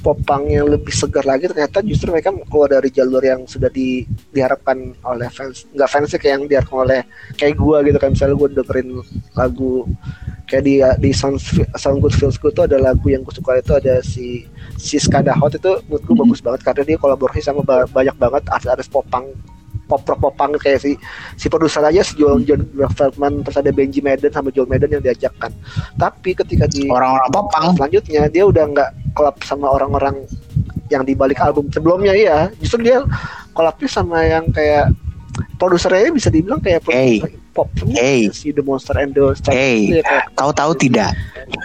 [0.00, 4.96] popang yang lebih segar lagi ternyata justru mereka keluar dari jalur yang sudah di, diharapkan
[5.02, 7.00] oleh fans nggak fans kayak yang diharapkan oleh
[7.36, 8.10] kayak gua gitu kan.
[8.10, 8.88] Misalnya gua dengerin
[9.32, 9.84] lagu
[10.44, 11.38] kayak di di sound
[11.76, 14.42] sound good feels good tuh ada lagu yang gue suka itu ada si
[14.74, 16.22] si Skada Hot itu menurut gue Mhm.
[16.26, 19.30] bagus banget karena dia kolaborasi sama ba- banyak banget artis-artis popang
[19.86, 20.94] pop rock popang kayak si
[21.34, 22.62] si produser aja si John John
[22.94, 25.50] Feldman terus ada Benji Madden sama Joel Madden yang diajakkan
[25.94, 27.64] tapi ketika di orang-orang popang.
[27.74, 30.26] selanjutnya dia udah nggak kolab sama orang-orang
[30.90, 33.02] yang di balik album sebelumnya iya justru dia
[33.54, 34.90] kolabnya sama yang kayak
[35.58, 37.22] produsernya bisa dibilang kayak Hey.
[37.54, 38.30] pop Hey.
[38.30, 41.14] si The Monster and the Child Hey, ya, kayak kau tahu tidak?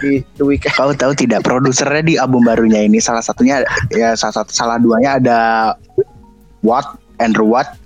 [0.02, 3.62] di The Weeknd Kau tahu tidak produsernya di album barunya ini salah satunya
[3.94, 5.38] ya salah satu salah duanya ada
[6.66, 7.78] Watt, Andrew Watt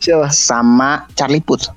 [0.00, 1.68] siapa sama Charlie Puth.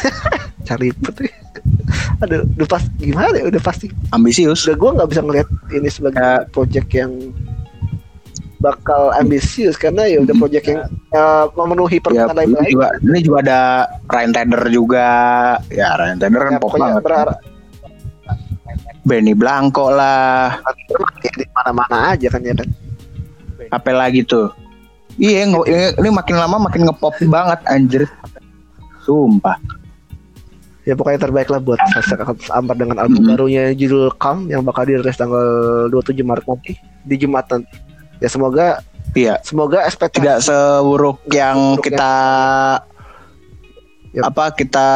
[0.68, 1.28] cari putih
[2.18, 4.64] aduh udah pas gimana ya udah pasti Ambisius.
[4.64, 6.44] udah gue nggak bisa ngeliat ini sebagai Ya.
[6.48, 7.12] project yang
[8.60, 10.80] bakal ambisius karena ya udah project yang
[11.16, 13.60] uh, memenuhi Ya, permintaan lain ini juga ini juga ada
[14.06, 15.08] Ryan Tedder juga.
[15.72, 17.02] Ya Ryan Tedder kan ya, pokoknya banget.
[17.02, 17.36] berharap
[19.00, 20.60] Benny Blanco lah.
[21.24, 22.68] ya, di mana-mana aja kan ya kan
[23.72, 24.52] Apa lagi tuh?
[25.16, 25.48] Iya,
[25.96, 28.04] ini makin lama makin ngepop banget anjir.
[29.00, 29.56] Sumpah.
[30.90, 32.18] Ya pokoknya terbaik lah buat Sasha
[32.50, 33.38] Ambar dengan album Mm-mm.
[33.38, 36.74] barunya judul Calm yang bakal dirilis tanggal 27 Maret nanti
[37.06, 37.78] di Jumat nanti
[38.18, 42.14] ya semoga Iya, semoga ekspektasi tidak seburuk yang Seburuk kita
[44.14, 44.22] Yap.
[44.30, 44.88] apa kita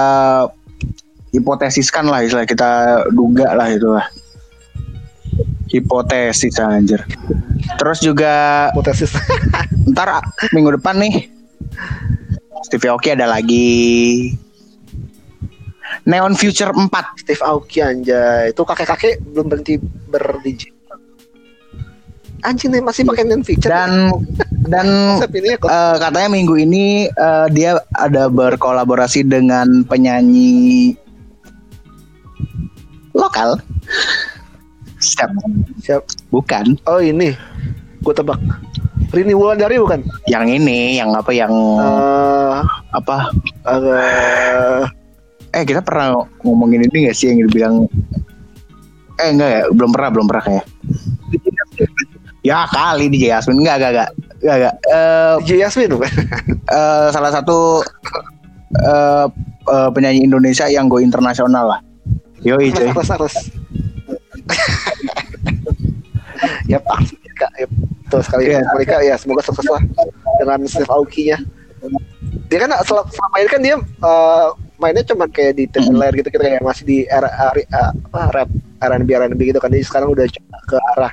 [1.34, 2.70] hipotesiskan lah istilah kita
[3.10, 4.06] duga lah itu lah.
[5.66, 7.02] Hipotesis anjir.
[7.74, 9.10] Terus juga hipotesis.
[9.90, 10.22] Ntar
[10.54, 11.26] minggu depan nih
[12.62, 14.30] Stevie Aoki ada lagi
[16.04, 16.90] Neon Future 4
[17.20, 18.52] Steve Aoki anjay.
[18.52, 19.80] Itu kakek-kakek belum berhenti
[20.12, 20.74] berdj
[22.44, 24.12] anjing nih masih pakai non feature dan
[24.72, 24.86] dan
[25.20, 25.68] ya, kok.
[25.68, 30.92] eh, katanya minggu ini eh, dia ada berkolaborasi dengan penyanyi
[33.16, 33.56] lokal.
[35.00, 35.30] Siap.
[35.84, 36.02] siap.
[36.32, 36.80] Bukan.
[36.88, 37.36] Oh ini.
[38.04, 38.40] Gue tebak.
[39.12, 40.00] Rini Wulandari bukan?
[40.26, 42.56] Yang ini yang apa yang Eh,
[42.92, 43.16] apa?
[43.68, 44.80] Eh,
[45.54, 47.74] eh kita pernah ngomongin ini gak sih yang dibilang?
[49.22, 49.62] Eh enggak ya?
[49.70, 50.66] Belum pernah belum pernah kayak.
[52.44, 53.62] Ya kali di Jasmine.
[53.62, 54.10] Enggak enggak enggak
[54.42, 54.74] enggak, enggak.
[54.90, 56.12] Eh, DJ Yasmin bukan?
[57.14, 57.80] salah satu
[58.82, 59.26] eh,
[59.70, 61.80] eh, penyanyi Indonesia yang go internasional lah.
[62.44, 63.34] Yoi cuy harus harus.
[66.68, 67.00] Ya Pak
[67.40, 68.42] Kak ya, betul sekali.
[68.52, 68.60] Iya.
[68.76, 69.80] mereka ya semoga sukses lah
[70.38, 71.38] dengan Steve Aoki nya
[72.46, 75.96] dia kan sel- selama ini kan dia eh, mainnya cuma kayak di TV Mm.
[75.96, 78.48] layar gitu gitu kayak masih di era, apa rap
[78.82, 79.70] R&B R&B gitu kan.
[79.70, 80.26] Jadi sekarang udah
[80.64, 81.12] ke arah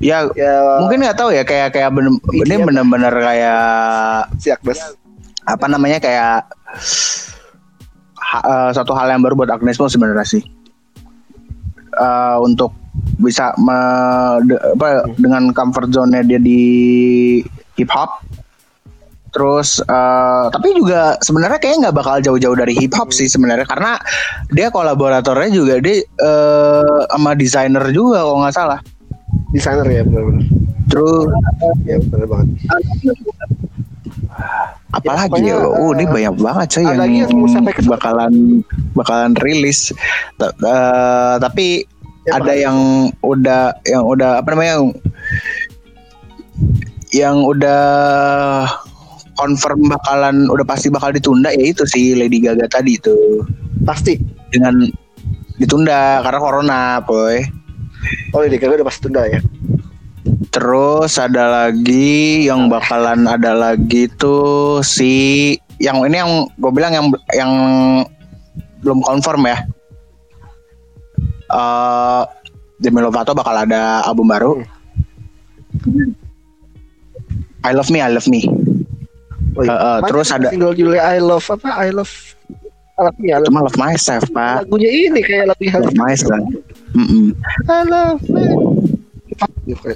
[0.00, 3.62] ya ya mungkin nggak tahu ya kayak kayak bener, ini bener-bener kayak
[4.38, 4.80] siak bes.
[5.42, 6.46] apa namanya kayak
[8.16, 10.42] ha- eh, satu hal yang baru buat Agnes Mo sebenarnya sih.
[11.90, 12.70] Eh, untuk
[13.18, 14.86] bisa me- de- apa,
[15.18, 16.62] dengan comfort zone-nya dia di
[17.74, 18.22] hip hop
[19.30, 23.66] terus eh, tapi juga sebenarnya kayaknya nggak bakal jauh-jauh dari hip hop sih sebenarnya.
[23.66, 23.96] Karena
[24.52, 28.80] dia kolaboratornya juga dia eh, sama desainer juga kalau nggak salah.
[29.54, 30.46] Desainer ya benar-benar.
[30.90, 31.30] Terus
[31.86, 32.48] ya benar banget.
[34.90, 37.22] Apalagi pokoknya, ya, oh ini banyak banget sih yang lagi
[37.86, 38.62] bakalan
[38.98, 39.94] bakalan rilis.
[40.40, 41.86] Eh, tapi
[42.28, 44.86] Ya, ada yang udah yang udah apa namanya yang
[47.16, 47.80] yang udah
[49.40, 53.40] confirm bakalan udah pasti bakal ditunda ya itu sih Lady Gaga tadi itu
[53.88, 54.20] pasti
[54.52, 54.84] dengan
[55.56, 57.40] ditunda karena corona boy
[58.36, 59.40] oh ini kagak udah pasti tunda ya
[60.50, 67.06] Terus ada lagi yang bakalan ada lagi tuh si yang ini yang gue bilang yang
[67.32, 67.52] yang
[68.84, 69.64] belum confirm ya.
[71.48, 72.22] Eh
[72.80, 74.52] Demi Lovato bakal ada album baru.
[77.60, 78.44] I Love Me, I Love Me.
[79.60, 79.70] Oh, iya.
[79.70, 82.14] Eh, eh, Mana terus ada- single judulnya I Love apa I Love
[82.96, 84.64] Love Love Cuma Love Myself, Pak.
[84.64, 86.44] lagunya ini kayak I Love Love Myself.
[86.92, 87.32] Mm-mm.
[87.64, 88.44] I Love Me.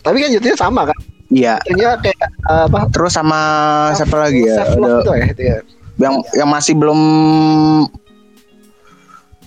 [0.01, 0.99] Tapi kan jadinya sama kan?
[1.29, 1.61] Iya.
[1.69, 2.81] Jadinya kayak uh, apa?
[2.89, 3.41] Terus sama
[3.93, 4.65] siapa lagi ya?
[4.65, 5.57] Self love Ada- itu ya, itu ya.
[5.95, 7.01] yang yang masih belum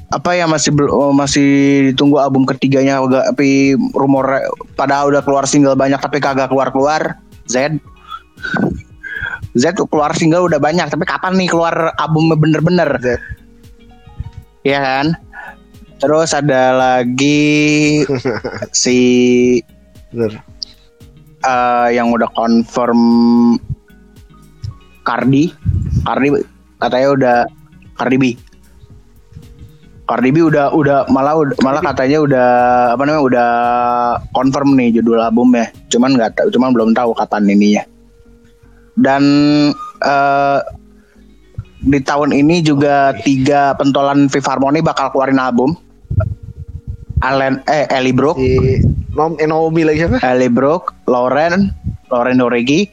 [0.07, 1.49] apa ya masih belum masih
[1.91, 4.23] ditunggu album ketiganya agak tapi rumor
[4.79, 7.75] padahal udah keluar single banyak tapi kagak keluar keluar Z
[9.57, 12.89] Z keluar single udah banyak tapi kapan nih keluar albumnya bener-bener?
[13.01, 13.17] Z.
[14.61, 15.17] ya kan?
[15.97, 18.05] Terus ada lagi
[18.85, 18.99] si
[20.13, 20.37] Bener.
[21.41, 23.01] eh, yang udah confirm
[25.01, 25.49] Cardi.
[26.03, 26.27] Cardi
[26.77, 27.37] katanya udah
[27.97, 28.25] Cardi B.
[30.07, 32.47] Cardi B udah udah malah udah- malah katanya udah
[32.95, 33.49] apa namanya udah
[34.31, 35.67] confirm nih judul albumnya.
[35.89, 37.83] Cuman nggak tahu cuman belum tahu kapan ininya
[38.97, 39.23] dan
[40.01, 40.59] eh,
[41.87, 45.77] di tahun ini juga tiga pentolan Fifth Harmony bakal keluarin album
[47.21, 48.81] Allen eh Ellie Brooke Si
[49.17, 50.21] Nom eh, Naomi lagi siapa?
[50.21, 51.73] Ellie Brooke, Lauren,
[52.13, 52.85] Lauren Oregi,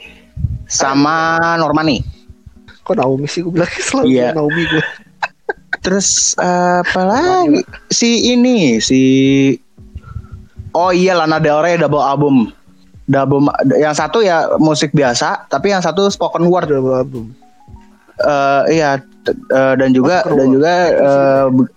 [0.65, 2.01] sama Normani.
[2.81, 4.33] Kok Naomi sih gue bilang selalu Iya.
[4.33, 4.81] Naomi gue.
[5.85, 7.61] Terus eh, apa lagi?
[7.93, 9.03] Si ini si
[10.73, 12.49] Oh iya Lana Del Rey double album.
[13.05, 13.45] Double
[13.77, 16.73] yang satu ya musik biasa, tapi yang satu spoken word.
[16.73, 17.37] Udah album.
[18.15, 21.73] Eh, iya eh, dan juga Spoken dan juga eh, b-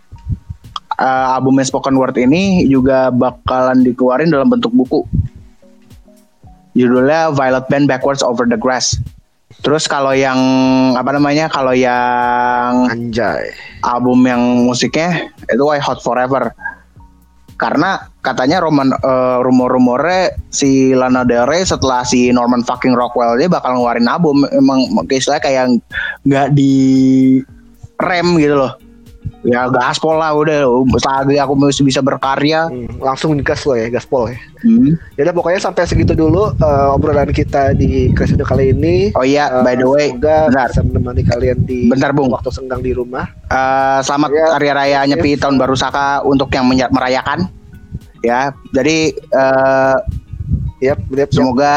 [0.96, 5.04] eh, albumnya spoken word ini juga bakalan dikeluarin dalam bentuk buku.
[6.78, 8.96] Judulnya Violet Band Backwards Over the Grass.
[9.66, 10.38] Terus kalau yang
[10.94, 11.50] apa namanya?
[11.50, 13.50] Kalau yang Anjay.
[13.82, 16.54] album yang musiknya itu Why Hot Forever.
[17.58, 23.50] Karena katanya roman eh, rumor-rumornya si Lana Del Rey setelah si Norman fucking Rockwell dia
[23.50, 25.66] bakal ngeluarin album emang istilahnya kayak
[26.24, 26.74] nggak di
[27.98, 28.87] rem gitu loh.
[29.48, 30.68] Ya gaspol lah udah
[31.00, 32.68] selagi aku masih bisa berkarya.
[32.68, 34.36] Hmm, langsung gas lo ya, gaspol ya.
[34.60, 35.00] Hmm.
[35.16, 39.16] Jadi pokoknya sampai segitu dulu eh, obrolan kita di Crescendo kali ini.
[39.16, 40.68] Oh iya, Eh, by the way, semoga bentar.
[40.68, 42.28] bisa menemani kalian di Bentar, Bung.
[42.28, 43.24] waktu senggang di rumah.
[43.48, 44.46] Eh, selamat Ya.
[44.52, 47.48] hari raya nyepi tahun baru Saka untuk yang merayakan.
[48.20, 49.96] Ya, jadi eh,
[50.78, 51.30] Yap, yap, yap.
[51.32, 51.74] Semoga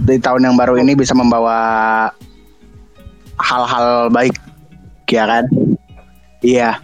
[0.00, 2.08] di tahun yang baru ini bisa membawa
[3.36, 4.32] hal-hal baik,
[5.06, 5.44] ya kan?
[6.40, 6.80] Iya,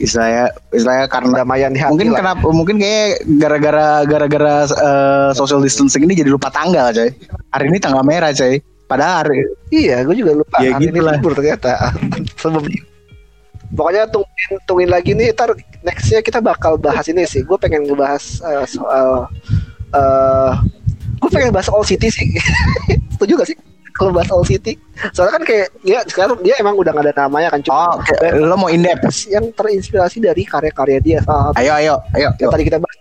[0.00, 2.18] istilahnya, istilahnya karena Pendamaian di hati mungkin lah.
[2.24, 7.10] kenapa, mungkin kayak gara-gara gara-gara eh, social distancing ini jadi lupa tanggal, coy.
[7.52, 8.62] Hari ini tanggal merah, coy.
[8.88, 10.64] Padahal hari Iya, gue juga lupa.
[10.64, 11.92] Ya, Hari gitu ini libur ternyata.
[12.40, 12.64] Sebelum
[13.68, 15.52] Pokoknya tungguin, tungguin lagi nih, ntar
[15.84, 17.44] nextnya kita bakal bahas ini sih.
[17.44, 19.28] Gue pengen ngebahas eh, soal,
[19.92, 20.52] eh
[21.20, 22.24] gue pengen bahas All City sih.
[23.12, 23.58] Setuju gak sih?
[23.98, 24.78] Kalau bahas All City,
[25.10, 28.38] soalnya kan kayak ya sekarang dia emang udah gak ada namanya kan Oh, cuma kayak-
[28.38, 29.26] lo mau in depth?
[29.26, 31.18] yang terinspirasi dari karya-karya dia.
[31.20, 32.30] Salah Ayo, ayo, ayo.
[32.38, 32.94] yang tadi kita bahas.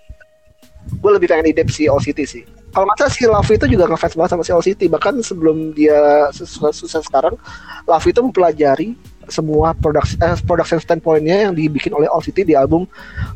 [0.90, 2.42] Gue lebih pengen ide si All City sih.
[2.68, 4.86] Kalau nggak salah si Love itu juga ngefans banget sama si All City.
[4.88, 5.98] Bahkan sebelum dia
[6.32, 7.38] susah, susah sekarang,
[7.84, 8.98] Love itu mempelajari
[9.28, 12.88] semua production eh, production standpointnya yang dibikin oleh All City di album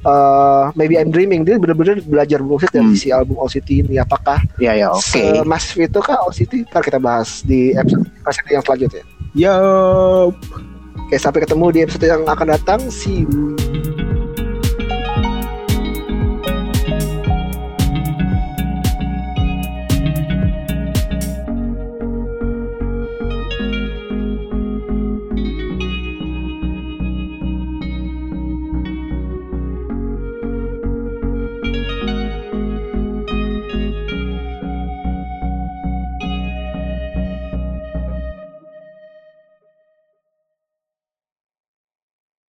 [0.02, 1.44] eh, Maybe I'm Dreaming.
[1.44, 2.96] Dia bener-bener belajar musik dari Hmm.
[2.96, 3.96] si album All City ini.
[3.96, 5.44] Apakah Ya, ya, oke.
[5.44, 6.64] masif itu kah All City?
[6.64, 9.04] Ntar kita bahas di episode, episode yang selanjutnya.
[9.32, 9.56] Yo.
[11.02, 12.80] Oke, sampai ketemu di episode yang akan datang.
[12.88, 13.71] See you.